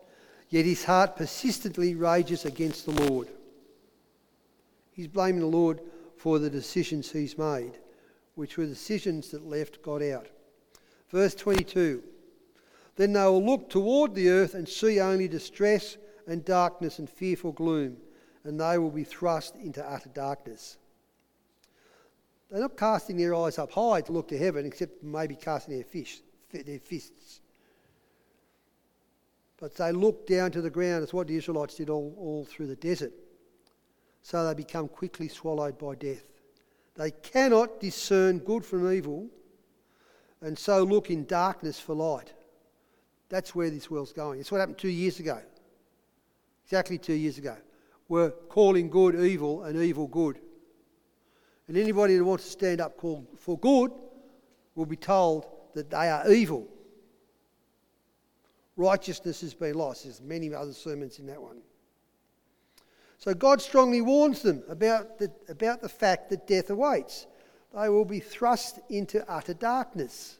yet 0.51 0.65
his 0.65 0.85
heart 0.85 1.17
persistently 1.17 1.95
rages 1.95 2.45
against 2.45 2.85
the 2.87 2.93
Lord. 3.07 3.29
He's 4.93 5.09
blaming 5.09 5.41
the 5.41 5.47
Lord 5.47 5.81
for 6.25 6.39
the 6.39 6.49
decisions 6.49 7.13
he's 7.13 7.37
made, 7.37 7.73
which 8.35 8.57
were 8.57 8.65
decisions 8.65 9.31
that 9.31 9.45
left 9.45 9.83
God 9.83 10.03
out. 10.03 10.27
Verse 11.11 11.35
22 11.35 12.03
Then 12.97 13.13
they 13.13 13.25
will 13.25 13.45
look 13.45 13.69
toward 13.69 14.15
the 14.15 14.31
earth 14.31 14.55
and 14.55 14.67
see 14.67 15.01
only 15.01 15.29
distress 15.29 15.99
and 16.27 16.43
darkness 16.43 16.99
and 16.99 17.11
fearful 17.11 17.53
gloom, 17.53 17.99
and 18.43 18.59
they 18.59 18.79
will 18.79 18.91
be 18.91 19.05
thrust 19.05 19.55
into 19.57 19.87
utter 19.87 20.09
darkness. 20.15 20.79
They're 22.51 22.63
not 22.63 22.79
casting 22.79 23.19
their 23.19 23.35
eyes 23.35 23.59
up 23.59 23.73
high 23.73 24.01
to 24.01 24.13
look 24.13 24.29
to 24.29 24.39
heaven, 24.39 24.65
except 24.65 25.03
maybe 25.03 25.37
casting 25.37 25.75
their, 25.75 25.85
fish, 25.85 26.23
their 26.53 26.79
fists. 26.79 27.43
But 29.59 29.77
they 29.77 29.93
look 29.93 30.27
down 30.27 30.53
to 30.53 30.63
the 30.63 30.71
ground. 30.71 31.03
It's 31.03 31.13
what 31.13 31.27
the 31.27 31.37
Israelites 31.37 31.75
did 31.75 31.91
all, 31.91 32.15
all 32.17 32.47
through 32.47 32.69
the 32.69 32.77
desert. 32.77 33.13
So 34.25 34.47
they 34.47 34.55
become 34.55 34.89
quickly 34.89 35.29
swallowed 35.29 35.77
by 35.77 35.97
death. 35.97 36.25
They 36.97 37.11
cannot 37.11 37.79
discern 37.79 38.39
good 38.39 38.65
from 38.65 38.91
evil, 38.91 39.29
and 40.41 40.59
so 40.59 40.83
look 40.83 41.11
in 41.11 41.27
darkness 41.27 41.79
for 41.79 41.95
light. 41.95 42.33
That's 43.29 43.55
where 43.55 43.69
this 43.69 43.91
world's 43.91 44.15
going. 44.15 44.41
It's 44.41 44.51
what 44.51 44.61
happened 44.61 44.79
two 44.79 44.89
years 44.89 45.21
ago. 45.21 45.43
Exactly 46.65 46.97
two 46.97 47.13
years 47.13 47.37
ago. 47.37 47.55
We're 48.09 48.31
calling 48.31 48.89
good 48.89 49.15
evil 49.15 49.65
and 49.65 49.79
evil 49.79 50.07
good. 50.07 50.41
And 51.69 51.77
anybody 51.77 52.17
that 52.17 52.25
wants 52.25 52.45
to 52.45 52.51
stand 52.51 52.81
up 52.81 52.99
for 52.99 53.59
good 53.59 53.93
will 54.75 54.87
be 54.87 54.97
told 54.97 55.45
that 55.75 55.91
they 55.91 56.09
are 56.09 56.31
evil. 56.33 56.67
Righteousness 58.77 59.43
has 59.43 59.53
been 59.53 59.75
lost. 59.75 60.05
There's 60.05 60.23
many 60.23 60.55
other 60.55 60.73
sermons 60.73 61.19
in 61.19 61.27
that 61.27 61.43
one. 61.43 61.59
So 63.25 63.33
God 63.33 63.63
strongly 63.63 64.03
warns 64.03 64.43
them 64.43 64.63
about 64.69 65.19
the, 65.19 65.33
about 65.49 65.81
the 65.81 65.89
fact 65.89 66.29
that 66.29 66.47
death 66.47 66.69
awaits. 66.69 67.27
They 67.75 67.89
will 67.89 68.05
be 68.05 68.21
thrust 68.21 68.81
into 68.91 69.27
utter 69.27 69.55
darkness. 69.55 70.37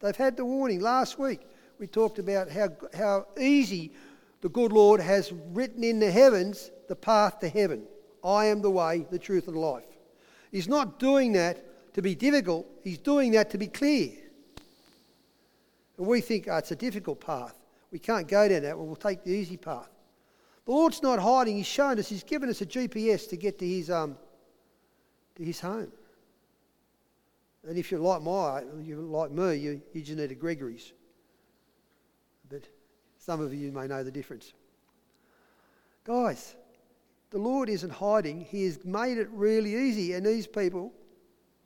They've 0.00 0.16
had 0.16 0.38
the 0.38 0.46
warning. 0.46 0.80
Last 0.80 1.18
week 1.18 1.42
we 1.78 1.86
talked 1.86 2.18
about 2.18 2.50
how, 2.50 2.70
how 2.96 3.26
easy 3.38 3.92
the 4.40 4.48
good 4.48 4.72
Lord 4.72 4.98
has 4.98 5.30
written 5.52 5.84
in 5.84 5.98
the 6.00 6.10
heavens 6.10 6.70
the 6.88 6.96
path 6.96 7.38
to 7.40 7.50
heaven. 7.50 7.82
I 8.24 8.46
am 8.46 8.62
the 8.62 8.70
way, 8.70 9.04
the 9.10 9.18
truth, 9.18 9.46
and 9.46 9.58
life. 9.58 9.84
He's 10.50 10.68
not 10.68 10.98
doing 10.98 11.32
that 11.32 11.92
to 11.92 12.00
be 12.00 12.14
difficult, 12.14 12.66
he's 12.82 12.96
doing 12.96 13.32
that 13.32 13.50
to 13.50 13.58
be 13.58 13.66
clear. 13.66 14.12
And 15.98 16.06
we 16.06 16.22
think, 16.22 16.48
oh, 16.50 16.56
it's 16.56 16.70
a 16.70 16.76
difficult 16.76 17.20
path. 17.20 17.60
We 17.92 17.98
can't 17.98 18.26
go 18.26 18.48
down 18.48 18.62
that 18.62 18.78
one, 18.78 18.86
we'll 18.86 18.96
take 18.96 19.22
the 19.22 19.32
easy 19.32 19.58
path. 19.58 19.90
The 20.70 20.76
Lord's 20.76 21.02
not 21.02 21.18
hiding, 21.18 21.56
He's 21.56 21.66
shown 21.66 21.98
us, 21.98 22.08
He's 22.08 22.22
given 22.22 22.48
us 22.48 22.60
a 22.60 22.66
GPS 22.66 23.28
to 23.30 23.36
get 23.36 23.58
to 23.58 23.66
His, 23.66 23.90
um, 23.90 24.16
to 25.34 25.42
his 25.42 25.58
home. 25.58 25.90
And 27.66 27.76
if 27.76 27.90
you're 27.90 27.98
like 27.98 28.22
my, 28.22 28.62
you're 28.80 28.98
like 28.98 29.32
me, 29.32 29.56
you, 29.56 29.82
you 29.92 30.00
just 30.00 30.16
need 30.16 30.30
a 30.30 30.34
Gregory's. 30.36 30.92
But 32.48 32.62
some 33.18 33.40
of 33.40 33.52
you 33.52 33.72
may 33.72 33.88
know 33.88 34.04
the 34.04 34.12
difference. 34.12 34.52
Guys, 36.04 36.54
the 37.30 37.38
Lord 37.38 37.68
isn't 37.68 37.90
hiding, 37.90 38.40
He 38.40 38.62
has 38.66 38.84
made 38.84 39.18
it 39.18 39.28
really 39.32 39.74
easy, 39.74 40.12
and 40.12 40.24
these 40.24 40.46
people 40.46 40.92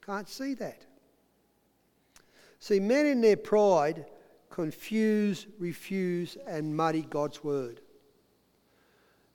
can't 0.01 0.31
see 0.31 0.55
that. 0.55 0.87
See, 2.59 2.81
men 2.81 3.05
in 3.05 3.21
their 3.21 3.37
pride 3.37 4.07
confuse, 4.49 5.47
refuse, 5.59 6.39
and 6.47 6.75
muddy 6.75 7.03
God's 7.03 7.45
word. 7.45 7.83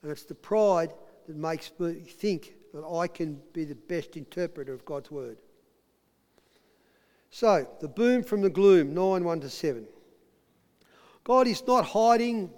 And 0.01 0.11
it's 0.11 0.23
the 0.23 0.35
pride 0.35 0.93
that 1.27 1.35
makes 1.35 1.71
me 1.79 1.93
think 1.93 2.55
that 2.73 2.85
I 2.85 3.07
can 3.07 3.41
be 3.53 3.65
the 3.65 3.75
best 3.75 4.15
interpreter 4.15 4.73
of 4.73 4.85
God's 4.85 5.11
word. 5.11 5.37
So, 7.31 7.67
the 7.79 7.87
boom 7.87 8.23
from 8.23 8.41
the 8.41 8.49
gloom, 8.49 8.93
9 8.93 9.23
1 9.23 9.39
to 9.41 9.49
7. 9.49 9.87
God 11.23 11.47
is 11.47 11.65
not 11.67 11.85
hiding 11.85 12.49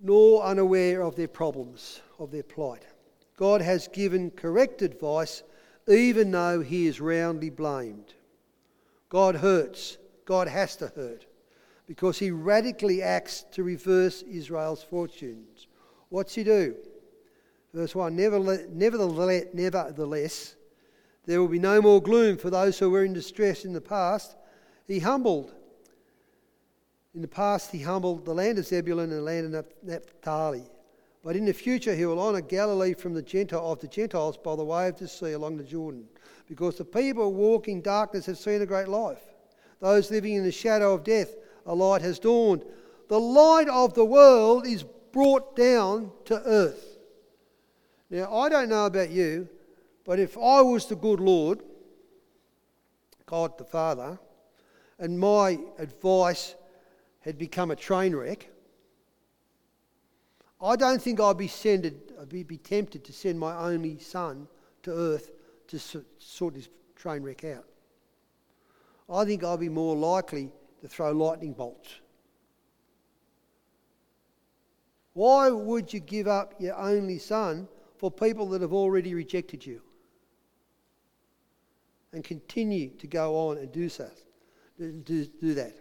nor 0.00 0.42
unaware 0.42 1.02
of 1.02 1.16
their 1.16 1.28
problems, 1.28 2.00
of 2.18 2.30
their 2.30 2.42
plight. 2.42 2.86
God 3.36 3.60
has 3.60 3.88
given 3.88 4.30
correct 4.30 4.80
advice 4.82 5.42
even 5.88 6.30
though 6.30 6.60
he 6.60 6.86
is 6.86 7.00
roundly 7.00 7.50
blamed. 7.50 8.14
God 9.08 9.36
hurts. 9.36 9.98
God 10.24 10.48
has 10.48 10.76
to 10.76 10.88
hurt 10.88 11.26
because 11.86 12.18
he 12.18 12.30
radically 12.30 13.02
acts 13.02 13.44
to 13.52 13.62
reverse 13.62 14.22
Israel's 14.22 14.82
fortunes. 14.82 15.68
What's 16.08 16.34
he 16.34 16.44
do? 16.44 16.74
Verse 17.72 17.94
1 17.94 18.16
Nevertheless, 18.16 19.44
nevertheless, 19.52 20.56
there 21.26 21.40
will 21.40 21.48
be 21.48 21.58
no 21.58 21.80
more 21.82 22.00
gloom 22.00 22.36
for 22.36 22.50
those 22.50 22.78
who 22.78 22.90
were 22.90 23.04
in 23.04 23.12
distress 23.12 23.64
in 23.64 23.72
the 23.72 23.80
past. 23.80 24.36
He 24.86 25.00
humbled 25.00 25.52
in 27.14 27.22
the 27.22 27.28
past, 27.28 27.70
he 27.70 27.80
humbled 27.80 28.26
the 28.26 28.34
land 28.34 28.58
of 28.58 28.66
Zebulun 28.66 29.10
and 29.10 29.18
the 29.18 29.22
land 29.22 29.54
of 29.54 29.66
Naphtali. 29.82 30.64
But 31.24 31.34
in 31.34 31.46
the 31.46 31.54
future, 31.54 31.94
he 31.94 32.04
will 32.04 32.20
honour 32.20 32.42
Galilee 32.42 32.92
from 32.92 33.14
the 33.14 33.22
Gentile, 33.22 33.72
of 33.72 33.80
the 33.80 33.88
Gentiles 33.88 34.36
by 34.36 34.54
the 34.54 34.62
way 34.62 34.88
of 34.88 34.98
the 34.98 35.08
sea 35.08 35.32
along 35.32 35.56
the 35.56 35.64
Jordan. 35.64 36.04
Because 36.46 36.76
the 36.76 36.84
people 36.84 37.32
walking 37.32 37.80
darkness 37.80 38.26
have 38.26 38.36
seen 38.38 38.60
a 38.60 38.66
great 38.66 38.86
life. 38.86 39.22
Those 39.80 40.10
living 40.10 40.34
in 40.34 40.44
the 40.44 40.52
shadow 40.52 40.92
of 40.92 41.04
death, 41.04 41.34
a 41.66 41.74
light 41.74 42.02
has 42.02 42.18
dawned. 42.18 42.64
The 43.08 43.20
light 43.20 43.68
of 43.68 43.94
the 43.94 44.04
world 44.04 44.66
is 44.66 44.84
brought 45.12 45.56
down 45.56 46.12
to 46.26 46.40
earth. 46.44 46.98
Now, 48.08 48.32
I 48.32 48.48
don't 48.48 48.68
know 48.68 48.86
about 48.86 49.10
you, 49.10 49.48
but 50.04 50.20
if 50.20 50.36
I 50.38 50.62
was 50.62 50.86
the 50.86 50.96
good 50.96 51.20
Lord, 51.20 51.60
God 53.26 53.58
the 53.58 53.64
Father, 53.64 54.18
and 54.98 55.18
my 55.18 55.58
advice 55.78 56.54
had 57.20 57.36
become 57.36 57.72
a 57.72 57.76
train 57.76 58.14
wreck, 58.14 58.48
I 60.60 60.76
don't 60.76 61.02
think 61.02 61.20
I'd 61.20 61.36
be, 61.36 61.48
sended, 61.48 62.14
I'd 62.20 62.28
be, 62.28 62.42
be 62.44 62.58
tempted 62.58 63.04
to 63.04 63.12
send 63.12 63.38
my 63.38 63.56
only 63.56 63.98
son 63.98 64.48
to 64.84 64.92
earth 64.92 65.32
to 65.68 65.78
sort 65.78 66.54
this 66.54 66.68
train 66.94 67.22
wreck 67.22 67.44
out. 67.44 67.66
I 69.08 69.24
think 69.24 69.44
I'd 69.44 69.60
be 69.60 69.68
more 69.68 69.96
likely 69.96 70.52
to 70.86 70.94
throw 70.94 71.12
lightning 71.12 71.52
bolts. 71.52 71.90
Why 75.14 75.50
would 75.50 75.92
you 75.92 76.00
give 76.00 76.28
up 76.28 76.54
your 76.60 76.76
only 76.76 77.18
son 77.18 77.68
for 77.98 78.10
people 78.10 78.48
that 78.50 78.60
have 78.60 78.72
already 78.72 79.14
rejected 79.14 79.64
you? 79.64 79.80
And 82.12 82.22
continue 82.22 82.90
to 82.98 83.06
go 83.06 83.48
on 83.48 83.58
and 83.58 83.72
do 83.72 83.88
so, 83.88 84.08
do, 84.78 85.26
do 85.26 85.54
that. 85.54 85.74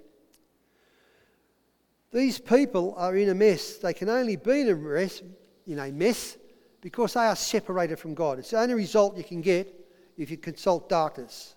These 2.11 2.39
people 2.39 2.93
are 2.97 3.15
in 3.15 3.29
a 3.29 3.35
mess. 3.35 3.77
They 3.77 3.93
can 3.93 4.09
only 4.09 4.37
be 4.37 4.61
in 4.61 4.69
a 4.69 4.75
mess, 4.75 5.21
in 5.67 5.79
a 5.79 5.91
mess 5.91 6.37
because 6.81 7.13
they 7.13 7.21
are 7.21 7.35
separated 7.35 7.99
from 7.99 8.13
God. 8.13 8.39
It's 8.39 8.51
the 8.51 8.59
only 8.59 8.75
result 8.75 9.17
you 9.17 9.23
can 9.23 9.41
get 9.41 9.73
if 10.17 10.31
you 10.31 10.37
consult 10.37 10.87
darkness, 10.87 11.54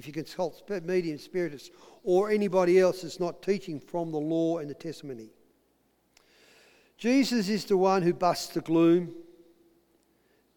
if 0.00 0.06
you 0.06 0.12
consult 0.14 0.68
medium 0.84 1.18
spiritists, 1.18 1.70
or 2.02 2.30
anybody 2.30 2.80
else 2.80 3.02
that's 3.02 3.20
not 3.20 3.42
teaching 3.42 3.78
from 3.78 4.10
the 4.10 4.18
law 4.18 4.56
and 4.56 4.70
the 4.70 4.74
testimony. 4.74 5.28
Jesus 6.96 7.50
is 7.50 7.66
the 7.66 7.76
one 7.76 8.00
who 8.00 8.14
busts 8.14 8.54
the 8.54 8.62
gloom. 8.62 9.12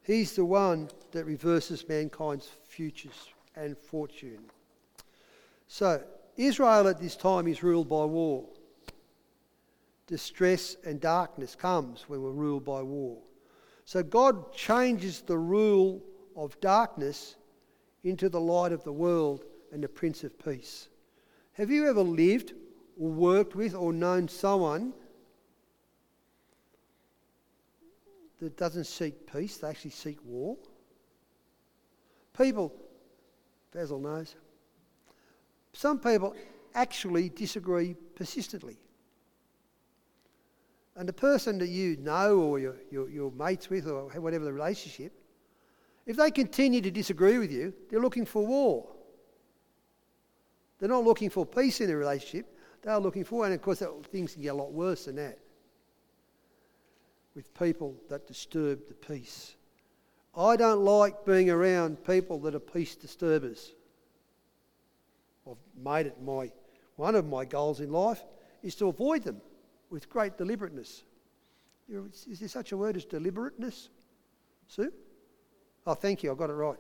He's 0.02 0.34
the 0.34 0.46
one 0.46 0.90
that 1.12 1.26
reverses 1.26 1.88
mankind's 1.90 2.50
futures 2.66 3.34
and 3.58 3.78
fortune. 3.78 4.46
So, 5.68 6.02
Israel 6.38 6.88
at 6.88 7.02
this 7.02 7.18
time 7.18 7.48
is 7.48 7.64
ruled 7.64 7.90
by 7.90 8.06
war 8.06 8.46
distress 10.08 10.78
and 10.86 11.00
darkness 11.02 11.56
comes 11.56 12.04
when 12.08 12.22
we're 12.22 12.32
ruled 12.32 12.66
by 12.66 12.82
war. 12.82 13.18
So 13.86 14.04
God 14.04 14.54
changes 14.54 15.22
the 15.22 15.38
rule 15.38 16.02
of 16.36 16.60
darkness 16.62 17.36
into 18.04 18.30
the 18.30 18.40
light 18.40 18.72
of 18.72 18.84
the 18.84 18.92
world 18.92 19.46
and 19.72 19.84
the 19.84 19.88
Prince 19.88 20.24
of 20.24 20.38
Peace. 20.44 20.88
Have 21.54 21.70
you 21.70 21.88
ever 21.88 22.02
lived 22.02 22.54
or 23.00 23.10
worked 23.10 23.56
with 23.56 23.76
or 23.76 23.94
known 23.94 24.28
someone 24.28 24.94
that 28.44 28.58
doesn't 28.58 28.86
seek 28.86 29.32
peace, 29.32 29.58
they 29.58 29.70
actually 29.70 29.92
seek 29.92 30.18
war. 30.26 30.58
People, 32.38 32.74
Basil 33.72 34.00
knows, 34.00 34.36
some 35.72 36.00
people 36.00 36.36
actually 36.76 37.30
disagree 37.30 37.96
persistently. 38.16 38.78
And 40.96 41.08
the 41.08 41.14
person 41.14 41.58
that 41.60 41.70
you 41.70 41.98
know 41.98 42.40
or 42.40 42.60
you're, 42.60 42.76
you're, 42.92 43.10
you're 43.10 43.32
mates 43.32 43.70
with 43.70 43.88
or 43.88 44.10
whatever 44.20 44.46
the 44.46 44.54
relationship, 44.54 45.14
if 46.06 46.18
they 46.18 46.32
continue 46.32 46.82
to 46.82 46.92
disagree 46.92 47.38
with 47.38 47.52
you, 47.52 47.74
they're 47.90 48.02
looking 48.02 48.26
for 48.26 48.46
war. 48.46 48.90
They're 50.80 50.90
not 50.90 51.04
looking 51.04 51.30
for 51.30 51.46
peace 51.46 51.80
in 51.82 51.90
a 51.90 51.96
relationship, 51.96 52.58
they're 52.82 53.00
looking 53.00 53.24
for, 53.24 53.46
and 53.46 53.54
of 53.54 53.62
course, 53.62 53.82
things 54.12 54.34
can 54.34 54.42
get 54.42 54.50
a 54.50 54.56
lot 54.56 54.74
worse 54.74 55.06
than 55.06 55.16
that 55.16 55.40
with 57.36 57.54
people 57.58 57.96
that 58.10 58.28
disturb 58.28 58.80
the 58.88 58.94
peace. 58.94 59.56
I 60.36 60.56
don't 60.56 60.82
like 60.82 61.26
being 61.26 61.50
around 61.50 62.04
people 62.04 62.40
that 62.42 62.56
are 62.56 62.60
peace 62.60 62.96
disturbers. 62.96 63.72
I've 65.48 65.58
made 65.78 66.08
it 66.08 66.22
my 66.22 66.52
one 66.96 67.16
of 67.16 67.26
my 67.26 67.44
goals 67.44 67.80
in 67.80 67.92
life 67.92 68.22
is 68.62 68.76
to 68.76 68.88
avoid 68.88 69.24
them 69.24 69.42
with 69.90 70.10
great 70.10 70.38
deliberateness. 70.38 71.04
Is 71.90 72.40
there 72.40 72.50
such 72.50 72.72
a 72.72 72.78
word 72.78 72.96
as 72.96 73.06
deliberateness? 73.06 73.90
Sue? 74.68 74.92
Oh, 75.86 75.94
thank 75.94 76.24
you, 76.24 76.32
I 76.32 76.36
got 76.36 76.50
it 76.50 76.54
right. 76.54 76.78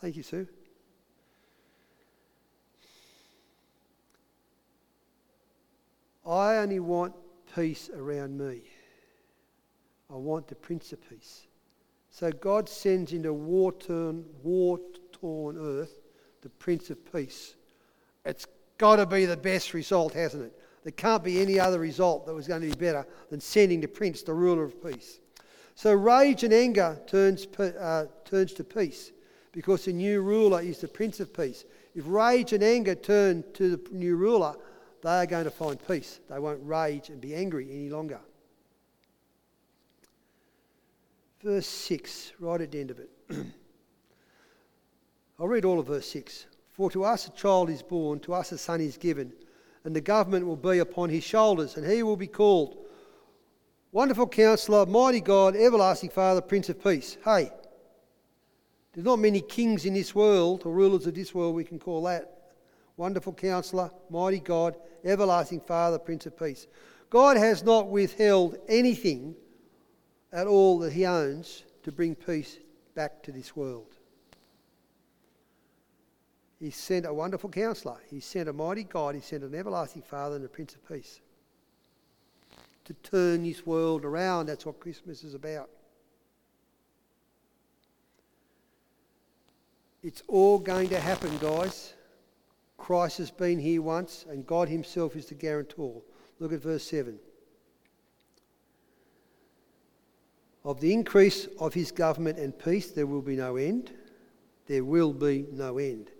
Thank 0.00 0.16
you, 0.16 0.22
Sue. 0.22 0.46
I 6.26 6.56
only 6.56 6.80
want 6.80 7.14
peace 7.54 7.90
around 7.94 8.36
me. 8.38 8.62
I 10.10 10.16
want 10.16 10.48
the 10.48 10.54
Prince 10.54 10.92
of 10.92 11.08
Peace. 11.08 11.46
So 12.10 12.30
God 12.30 12.68
sends 12.68 13.12
into 13.12 13.32
war-torn, 13.32 14.24
war-torn 14.42 15.58
earth 15.58 16.00
the 16.42 16.48
Prince 16.48 16.90
of 16.90 17.12
Peace. 17.12 17.56
It's 18.24 18.46
got 18.78 18.96
to 18.96 19.06
be 19.06 19.26
the 19.26 19.36
best 19.36 19.74
result, 19.74 20.14
hasn't 20.14 20.44
it? 20.44 20.60
There 20.82 20.92
can't 20.92 21.24
be 21.24 21.40
any 21.40 21.58
other 21.58 21.78
result 21.78 22.26
that 22.26 22.34
was 22.34 22.46
going 22.46 22.62
to 22.62 22.68
be 22.68 22.74
better 22.74 23.06
than 23.30 23.40
sending 23.40 23.80
the 23.80 23.88
Prince, 23.88 24.22
the 24.22 24.34
ruler 24.34 24.64
of 24.64 24.82
peace. 24.82 25.20
So 25.74 25.92
rage 25.92 26.44
and 26.44 26.52
anger 26.52 27.00
turns, 27.06 27.46
uh, 27.58 28.06
turns 28.24 28.52
to 28.54 28.64
peace 28.64 29.12
because 29.52 29.84
the 29.84 29.92
new 29.92 30.22
ruler 30.22 30.60
is 30.60 30.80
the 30.80 30.88
Prince 30.88 31.20
of 31.20 31.34
Peace. 31.34 31.64
If 31.94 32.04
rage 32.06 32.52
and 32.52 32.62
anger 32.62 32.94
turn 32.94 33.44
to 33.54 33.76
the 33.76 33.90
new 33.90 34.16
ruler, 34.16 34.54
they 35.02 35.10
are 35.10 35.26
going 35.26 35.44
to 35.44 35.50
find 35.50 35.78
peace. 35.86 36.20
They 36.28 36.38
won't 36.38 36.60
rage 36.62 37.08
and 37.08 37.20
be 37.20 37.34
angry 37.34 37.68
any 37.70 37.90
longer 37.90 38.20
verse 41.44 41.66
6, 41.66 42.32
right 42.40 42.60
at 42.60 42.72
the 42.72 42.80
end 42.80 42.90
of 42.90 42.98
it. 42.98 43.10
I'll 45.38 45.46
read 45.46 45.66
all 45.66 45.78
of 45.78 45.86
verse 45.86 46.08
6. 46.08 46.46
For 46.70 46.90
to 46.90 47.04
us 47.04 47.28
a 47.28 47.30
child 47.32 47.68
is 47.68 47.82
born, 47.82 48.18
to 48.20 48.32
us 48.34 48.50
a 48.50 48.58
son 48.58 48.80
is 48.80 48.96
given, 48.96 49.32
and 49.84 49.94
the 49.94 50.00
government 50.00 50.46
will 50.46 50.56
be 50.56 50.78
upon 50.78 51.10
his 51.10 51.22
shoulders, 51.22 51.76
and 51.76 51.86
he 51.86 52.02
will 52.02 52.16
be 52.16 52.26
called 52.26 52.78
Wonderful 53.94 54.26
Counselor, 54.26 54.86
Mighty 54.86 55.20
God, 55.20 55.54
Everlasting 55.54 56.10
Father, 56.10 56.40
Prince 56.40 56.68
of 56.68 56.82
Peace. 56.82 57.16
Hey, 57.24 57.52
there's 58.92 59.04
not 59.04 59.20
many 59.20 59.40
kings 59.40 59.84
in 59.84 59.94
this 59.94 60.16
world, 60.16 60.62
or 60.64 60.72
rulers 60.72 61.06
of 61.06 61.14
this 61.14 61.32
world 61.32 61.54
we 61.54 61.62
can 61.62 61.78
call 61.78 62.02
that. 62.02 62.56
Wonderful 62.96 63.34
Counselor, 63.34 63.92
Mighty 64.10 64.40
God, 64.40 64.74
Everlasting 65.04 65.60
Father, 65.60 66.00
Prince 66.00 66.26
of 66.26 66.36
Peace. 66.36 66.66
God 67.08 67.36
has 67.36 67.62
not 67.62 67.86
withheld 67.86 68.56
anything 68.66 69.36
at 70.32 70.48
all 70.48 70.80
that 70.80 70.92
he 70.92 71.06
owns 71.06 71.62
to 71.84 71.92
bring 71.92 72.16
peace 72.16 72.58
back 72.96 73.22
to 73.22 73.30
this 73.30 73.54
world. 73.54 73.94
He 76.58 76.70
sent 76.70 77.06
a 77.06 77.14
wonderful 77.14 77.48
counselor. 77.48 77.98
He 78.10 78.18
sent 78.18 78.48
a 78.48 78.52
mighty 78.52 78.82
God. 78.82 79.14
He 79.14 79.20
sent 79.20 79.44
an 79.44 79.54
everlasting 79.54 80.02
Father 80.02 80.34
and 80.34 80.44
a 80.44 80.48
Prince 80.48 80.74
of 80.74 80.84
Peace 80.88 81.20
to 82.84 82.92
turn 82.94 83.42
this 83.42 83.66
world 83.66 84.04
around. 84.04 84.46
That's 84.46 84.66
what 84.66 84.80
Christmas 84.80 85.24
is 85.24 85.34
about. 85.34 85.70
It's 90.02 90.22
all 90.28 90.58
going 90.58 90.90
to 90.90 91.00
happen, 91.00 91.36
guys. 91.38 91.94
Christ 92.76 93.18
has 93.18 93.30
been 93.30 93.58
here 93.58 93.80
once, 93.80 94.26
and 94.28 94.46
God 94.46 94.68
Himself 94.68 95.16
is 95.16 95.26
the 95.26 95.34
guarantor. 95.34 96.02
Look 96.38 96.52
at 96.52 96.62
verse 96.62 96.84
7. 96.84 97.18
Of 100.64 100.80
the 100.80 100.92
increase 100.92 101.46
of 101.58 101.74
his 101.74 101.92
government 101.92 102.38
and 102.38 102.58
peace, 102.58 102.90
there 102.90 103.06
will 103.06 103.22
be 103.22 103.36
no 103.36 103.56
end. 103.56 103.92
There 104.66 104.84
will 104.84 105.12
be 105.12 105.46
no 105.52 105.78
end. 105.78 106.10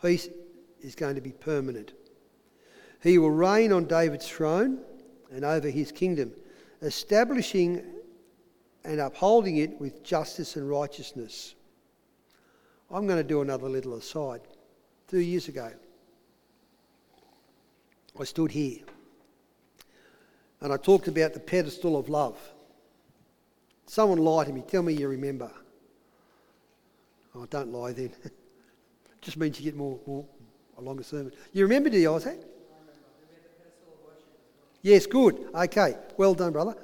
Peace 0.00 0.28
is 0.80 0.96
going 0.96 1.14
to 1.14 1.20
be 1.20 1.30
permanent. 1.30 1.92
He 3.02 3.18
will 3.18 3.30
reign 3.30 3.72
on 3.72 3.84
David's 3.84 4.28
throne 4.28 4.80
and 5.34 5.44
over 5.44 5.68
his 5.68 5.90
kingdom, 5.90 6.32
establishing 6.80 7.82
and 8.84 9.00
upholding 9.00 9.56
it 9.56 9.80
with 9.80 10.04
justice 10.04 10.56
and 10.56 10.68
righteousness. 10.68 11.54
I'm 12.90 13.06
going 13.06 13.18
to 13.18 13.28
do 13.28 13.40
another 13.40 13.68
little 13.68 13.94
aside. 13.94 14.42
Two 15.08 15.18
years 15.18 15.48
ago, 15.48 15.70
I 18.18 18.24
stood 18.24 18.52
here 18.52 18.80
and 20.60 20.72
I 20.72 20.76
talked 20.76 21.08
about 21.08 21.34
the 21.34 21.40
pedestal 21.40 21.96
of 21.98 22.08
love. 22.08 22.38
Someone 23.86 24.18
lied 24.18 24.46
to 24.46 24.52
me. 24.52 24.62
Tell 24.66 24.82
me 24.82 24.94
you 24.94 25.08
remember. 25.08 25.50
Oh, 27.34 27.46
don't 27.46 27.72
lie 27.72 27.92
then. 27.92 28.12
just 29.20 29.36
means 29.36 29.58
you 29.58 29.64
get 29.64 29.76
more, 29.76 29.98
more 30.06 30.24
a 30.78 30.80
longer 30.80 31.02
sermon. 31.02 31.32
You 31.52 31.64
remember, 31.64 31.90
do 31.90 31.98
you, 31.98 32.14
Isaac? 32.14 32.38
Yes, 34.84 35.06
good. 35.06 35.46
Okay. 35.54 35.96
Well 36.18 36.34
done, 36.34 36.52
brother. 36.52 36.76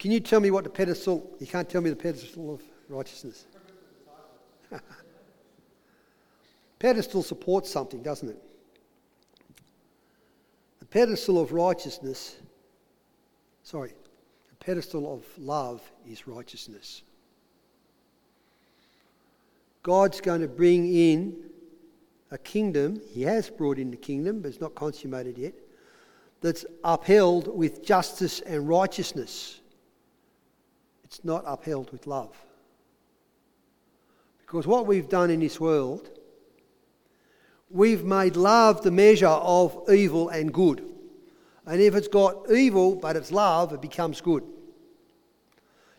Can 0.00 0.10
you 0.10 0.18
tell 0.18 0.40
me 0.40 0.50
what 0.50 0.64
the 0.64 0.70
pedestal, 0.70 1.30
you 1.38 1.46
can't 1.46 1.70
tell 1.70 1.80
me 1.80 1.88
the 1.88 1.94
pedestal 1.94 2.52
of 2.52 2.62
righteousness. 2.88 3.46
pedestal 6.80 7.22
supports 7.22 7.70
something, 7.70 8.02
doesn't 8.02 8.30
it? 8.30 8.42
The 10.80 10.86
pedestal 10.86 11.40
of 11.40 11.52
righteousness, 11.52 12.36
sorry, 13.62 13.94
the 14.48 14.64
pedestal 14.64 15.14
of 15.14 15.24
love 15.38 15.88
is 16.08 16.26
righteousness. 16.26 17.02
God's 19.84 20.20
going 20.20 20.40
to 20.40 20.48
bring 20.48 20.92
in 20.92 21.44
a 22.32 22.38
kingdom, 22.38 23.00
He 23.12 23.22
has 23.22 23.48
brought 23.50 23.78
in 23.78 23.92
the 23.92 23.96
kingdom, 23.96 24.40
but 24.40 24.48
it's 24.48 24.60
not 24.60 24.74
consummated 24.74 25.38
yet, 25.38 25.54
that's 26.40 26.64
upheld 26.84 27.54
with 27.56 27.84
justice 27.84 28.40
and 28.40 28.68
righteousness. 28.68 29.60
It's 31.04 31.24
not 31.24 31.44
upheld 31.46 31.90
with 31.92 32.06
love. 32.06 32.36
Because 34.40 34.66
what 34.66 34.86
we've 34.86 35.08
done 35.08 35.30
in 35.30 35.40
this 35.40 35.60
world, 35.60 36.08
we've 37.70 38.04
made 38.04 38.36
love 38.36 38.82
the 38.82 38.90
measure 38.90 39.26
of 39.26 39.88
evil 39.92 40.28
and 40.28 40.52
good. 40.52 40.84
And 41.66 41.80
if 41.80 41.94
it's 41.94 42.08
got 42.08 42.50
evil 42.50 42.96
but 42.96 43.16
it's 43.16 43.30
love, 43.30 43.72
it 43.72 43.82
becomes 43.82 44.20
good. 44.20 44.44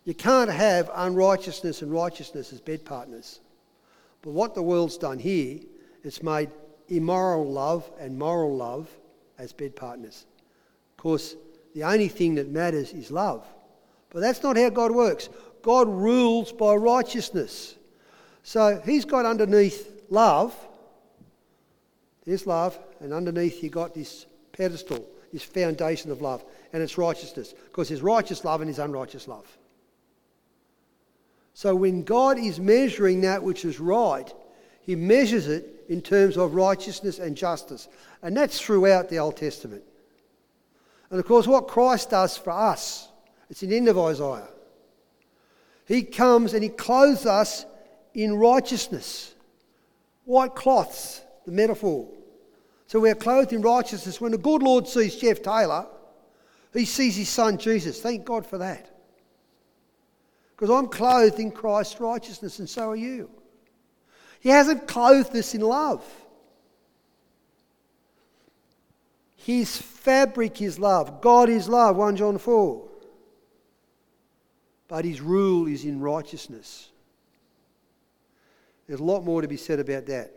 You 0.03 0.15
can't 0.15 0.49
have 0.49 0.89
unrighteousness 0.93 1.81
and 1.81 1.91
righteousness 1.91 2.51
as 2.51 2.59
bed 2.59 2.83
partners. 2.83 3.39
But 4.21 4.31
what 4.31 4.55
the 4.55 4.63
world's 4.63 4.97
done 4.97 5.19
here, 5.19 5.59
it's 6.03 6.23
made 6.23 6.49
immoral 6.87 7.49
love 7.49 7.89
and 7.99 8.17
moral 8.17 8.55
love 8.55 8.89
as 9.37 9.53
bed 9.53 9.75
partners. 9.75 10.25
Course, 11.01 11.35
the 11.73 11.83
only 11.83 12.09
thing 12.09 12.35
that 12.35 12.49
matters 12.49 12.93
is 12.93 13.09
love. 13.09 13.43
But 14.11 14.19
that's 14.19 14.43
not 14.43 14.55
how 14.55 14.69
God 14.69 14.91
works. 14.91 15.29
God 15.63 15.87
rules 15.87 16.51
by 16.51 16.75
righteousness. 16.75 17.75
So 18.43 18.79
he's 18.85 19.03
got 19.03 19.25
underneath 19.25 20.03
love, 20.09 20.55
there's 22.23 22.45
love, 22.45 22.77
and 22.99 23.13
underneath 23.13 23.63
you 23.63 23.71
got 23.71 23.95
this 23.95 24.27
pedestal 24.51 25.07
this 25.31 25.43
foundation 25.43 26.11
of 26.11 26.21
love, 26.21 26.43
and 26.71 26.83
it's 26.83 26.97
righteousness, 26.97 27.55
because 27.65 27.87
there's 27.87 28.01
righteous 28.01 28.43
love 28.43 28.61
and 28.61 28.67
there's 28.67 28.79
unrighteous 28.79 29.27
love. 29.27 29.47
So 31.53 31.73
when 31.75 32.03
God 32.03 32.37
is 32.37 32.59
measuring 32.59 33.21
that 33.21 33.41
which 33.41 33.65
is 33.65 33.79
right, 33.79 34.31
he 34.81 34.95
measures 34.95 35.47
it 35.47 35.85
in 35.89 36.01
terms 36.01 36.37
of 36.37 36.53
righteousness 36.53 37.19
and 37.19 37.35
justice. 37.35 37.87
And 38.21 38.35
that's 38.35 38.59
throughout 38.59 39.09
the 39.09 39.19
Old 39.19 39.37
Testament. 39.37 39.83
And 41.11 41.19
of 41.19 41.25
course, 41.25 41.45
what 41.45 41.67
Christ 41.67 42.09
does 42.09 42.37
for 42.37 42.51
us, 42.51 43.09
it's 43.49 43.61
in 43.61 43.69
the 43.69 43.77
end 43.77 43.89
of 43.89 43.99
Isaiah. 43.99 44.47
He 45.85 46.03
comes 46.03 46.53
and 46.53 46.63
he 46.63 46.69
clothes 46.69 47.25
us 47.25 47.65
in 48.13 48.35
righteousness. 48.35 49.35
White 50.23 50.55
cloths, 50.55 51.21
the 51.45 51.51
metaphor. 51.51 52.07
So 52.87 52.99
we 52.99 53.09
are 53.09 53.15
clothed 53.15 53.51
in 53.51 53.61
righteousness. 53.61 54.21
When 54.21 54.31
the 54.31 54.37
good 54.37 54.63
Lord 54.63 54.87
sees 54.87 55.15
Jeff 55.15 55.41
Taylor, 55.41 55.85
he 56.73 56.85
sees 56.85 57.17
his 57.17 57.29
son 57.29 57.57
Jesus. 57.57 57.99
Thank 57.99 58.23
God 58.23 58.45
for 58.45 58.57
that. 58.59 58.89
Because 60.55 60.69
I'm 60.69 60.87
clothed 60.87 61.39
in 61.39 61.51
Christ's 61.51 61.99
righteousness, 61.99 62.59
and 62.59 62.69
so 62.69 62.91
are 62.91 62.95
you. 62.95 63.29
He 64.39 64.49
hasn't 64.49 64.87
clothed 64.87 65.35
us 65.35 65.53
in 65.55 65.61
love. 65.61 66.05
His 69.43 69.75
fabric 69.75 70.61
is 70.61 70.77
love. 70.77 71.19
God 71.19 71.49
is 71.49 71.67
love, 71.67 71.95
1 71.95 72.15
John 72.15 72.37
4. 72.37 72.87
But 74.87 75.03
his 75.03 75.19
rule 75.19 75.67
is 75.67 75.83
in 75.83 75.99
righteousness. 75.99 76.89
There's 78.87 78.99
a 78.99 79.03
lot 79.03 79.23
more 79.23 79.41
to 79.41 79.47
be 79.47 79.57
said 79.57 79.79
about 79.79 80.05
that. 80.07 80.31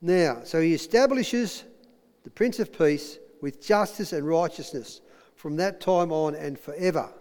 Now, 0.00 0.40
so 0.42 0.60
he 0.60 0.74
establishes 0.74 1.64
the 2.24 2.30
Prince 2.30 2.58
of 2.58 2.76
Peace 2.76 3.18
with 3.40 3.64
justice 3.64 4.12
and 4.12 4.26
righteousness 4.26 5.00
from 5.36 5.56
that 5.56 5.80
time 5.80 6.10
on 6.10 6.34
and 6.34 6.58
forever. 6.58 7.12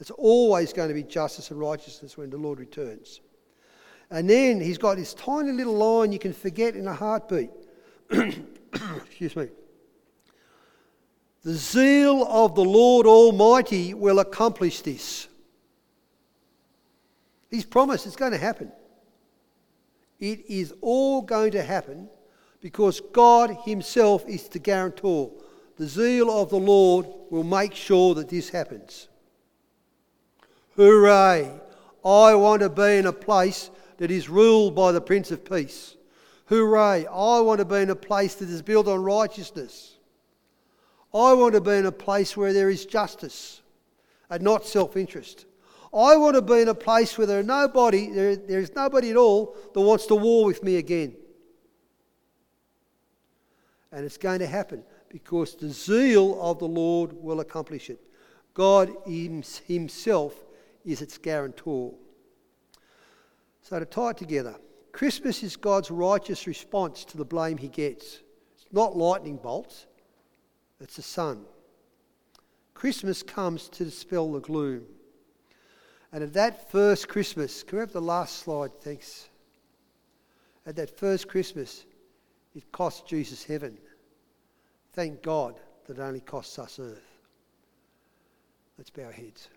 It's 0.00 0.10
always 0.10 0.72
going 0.74 0.88
to 0.88 0.94
be 0.94 1.02
justice 1.02 1.50
and 1.50 1.58
righteousness 1.58 2.18
when 2.18 2.28
the 2.28 2.36
Lord 2.36 2.58
returns. 2.58 3.20
And 4.10 4.28
then 4.28 4.60
he's 4.60 4.78
got 4.78 4.96
this 4.96 5.14
tiny 5.14 5.52
little 5.52 5.76
line 5.76 6.12
you 6.12 6.18
can 6.18 6.32
forget 6.34 6.74
in 6.74 6.86
a 6.86 6.94
heartbeat. 6.94 7.50
Excuse 8.96 9.36
me. 9.36 9.48
The 11.42 11.54
zeal 11.54 12.26
of 12.28 12.54
the 12.54 12.64
Lord 12.64 13.06
Almighty 13.06 13.94
will 13.94 14.18
accomplish 14.18 14.82
this. 14.82 15.28
He's 17.50 17.64
promised 17.64 18.06
it's 18.06 18.16
going 18.16 18.32
to 18.32 18.38
happen. 18.38 18.70
It 20.18 20.44
is 20.48 20.74
all 20.82 21.22
going 21.22 21.52
to 21.52 21.62
happen 21.62 22.08
because 22.60 23.00
God 23.00 23.56
Himself 23.64 24.28
is 24.28 24.48
the 24.48 24.58
guarantor. 24.58 25.30
The 25.76 25.86
zeal 25.86 26.30
of 26.30 26.50
the 26.50 26.58
Lord 26.58 27.06
will 27.30 27.42
make 27.42 27.74
sure 27.74 28.14
that 28.14 28.28
this 28.28 28.50
happens. 28.50 29.08
Hooray! 30.76 31.50
I 32.04 32.34
want 32.34 32.62
to 32.62 32.68
be 32.68 32.98
in 32.98 33.06
a 33.06 33.12
place 33.12 33.70
that 33.96 34.10
is 34.10 34.28
ruled 34.28 34.74
by 34.74 34.92
the 34.92 35.00
Prince 35.00 35.30
of 35.30 35.44
Peace. 35.44 35.96
Hooray! 36.50 37.06
I 37.06 37.40
want 37.40 37.60
to 37.60 37.64
be 37.64 37.76
in 37.76 37.90
a 37.90 37.96
place 37.96 38.34
that 38.34 38.48
is 38.48 38.60
built 38.60 38.88
on 38.88 39.04
righteousness. 39.04 39.96
I 41.14 41.32
want 41.32 41.54
to 41.54 41.60
be 41.60 41.70
in 41.70 41.86
a 41.86 41.92
place 41.92 42.36
where 42.36 42.52
there 42.52 42.68
is 42.68 42.86
justice 42.86 43.62
and 44.28 44.42
not 44.42 44.66
self 44.66 44.96
interest. 44.96 45.46
I 45.94 46.16
want 46.16 46.34
to 46.34 46.42
be 46.42 46.60
in 46.60 46.66
a 46.66 46.74
place 46.74 47.16
where 47.16 47.28
there, 47.28 47.44
nobody, 47.44 48.10
there, 48.10 48.34
there 48.34 48.58
is 48.58 48.74
nobody 48.74 49.10
at 49.10 49.16
all 49.16 49.56
that 49.72 49.80
wants 49.80 50.06
to 50.06 50.16
war 50.16 50.44
with 50.44 50.64
me 50.64 50.76
again. 50.76 51.14
And 53.92 54.04
it's 54.04 54.18
going 54.18 54.40
to 54.40 54.46
happen 54.48 54.82
because 55.08 55.54
the 55.54 55.68
zeal 55.68 56.36
of 56.40 56.58
the 56.58 56.68
Lord 56.68 57.12
will 57.12 57.38
accomplish 57.38 57.90
it. 57.90 58.00
God 58.54 58.92
Himself 59.06 60.34
is 60.84 61.00
its 61.00 61.16
guarantor. 61.16 61.94
So, 63.62 63.78
to 63.78 63.84
tie 63.84 64.10
it 64.10 64.16
together, 64.16 64.56
Christmas 64.92 65.42
is 65.42 65.56
God's 65.56 65.90
righteous 65.90 66.46
response 66.46 67.04
to 67.06 67.16
the 67.16 67.24
blame 67.24 67.58
He 67.58 67.68
gets. 67.68 68.20
It's 68.54 68.72
not 68.72 68.96
lightning 68.96 69.36
bolts, 69.36 69.86
it's 70.80 70.96
the 70.96 71.02
sun. 71.02 71.44
Christmas 72.74 73.22
comes 73.22 73.68
to 73.68 73.84
dispel 73.84 74.32
the 74.32 74.40
gloom. 74.40 74.84
And 76.12 76.24
at 76.24 76.32
that 76.32 76.70
first 76.70 77.08
Christmas, 77.08 77.62
can 77.62 77.76
we 77.76 77.80
have 77.80 77.92
the 77.92 78.00
last 78.00 78.38
slide? 78.38 78.70
Thanks. 78.80 79.28
At 80.66 80.76
that 80.76 80.98
first 80.98 81.28
Christmas, 81.28 81.84
it 82.54 82.72
cost 82.72 83.06
Jesus 83.06 83.44
heaven. 83.44 83.78
Thank 84.92 85.22
God 85.22 85.60
that 85.86 85.98
it 85.98 86.02
only 86.02 86.20
costs 86.20 86.58
us 86.58 86.78
earth. 86.80 87.18
Let's 88.76 88.90
bow 88.90 89.04
our 89.04 89.12
heads. 89.12 89.48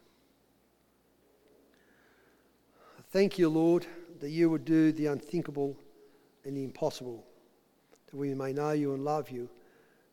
Thank 3.11 3.37
you, 3.37 3.47
Lord, 3.47 3.85
that 4.23 4.29
you 4.29 4.49
would 4.49 4.63
do 4.63 4.93
the 4.93 5.07
unthinkable 5.07 5.77
and 6.45 6.55
the 6.55 6.63
impossible, 6.63 7.25
that 8.05 8.15
we 8.15 8.33
may 8.33 8.53
know 8.53 8.71
you 8.71 8.93
and 8.93 9.03
love 9.03 9.29
you 9.29 9.49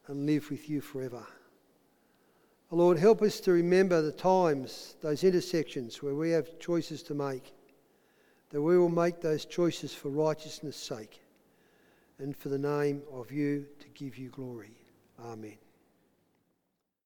and 0.09 0.27
live 0.27 0.51
with 0.51 0.69
you 0.69 0.81
forever. 0.81 1.25
Oh, 2.73 2.77
Lord, 2.77 2.99
help 2.99 3.23
us 3.23 3.39
to 3.39 3.53
remember 3.53 4.03
the 4.03 4.11
times, 4.11 4.97
those 5.01 5.23
intersections 5.23 6.03
where 6.03 6.17
we 6.17 6.31
have 6.31 6.59
choices 6.59 7.05
to 7.05 7.15
make, 7.15 7.53
that 8.49 8.61
we 8.61 8.77
will 8.77 8.89
make 8.89 9.21
those 9.21 9.45
choices 9.45 9.95
for 9.95 10.09
righteousness' 10.09 10.75
sake 10.75 11.23
and 12.19 12.37
for 12.37 12.49
the 12.49 12.59
name 12.59 13.03
of 13.13 13.31
you 13.31 13.65
to 13.79 13.87
give 13.91 14.19
you 14.19 14.31
glory. 14.31 14.77
Amen. 15.21 15.70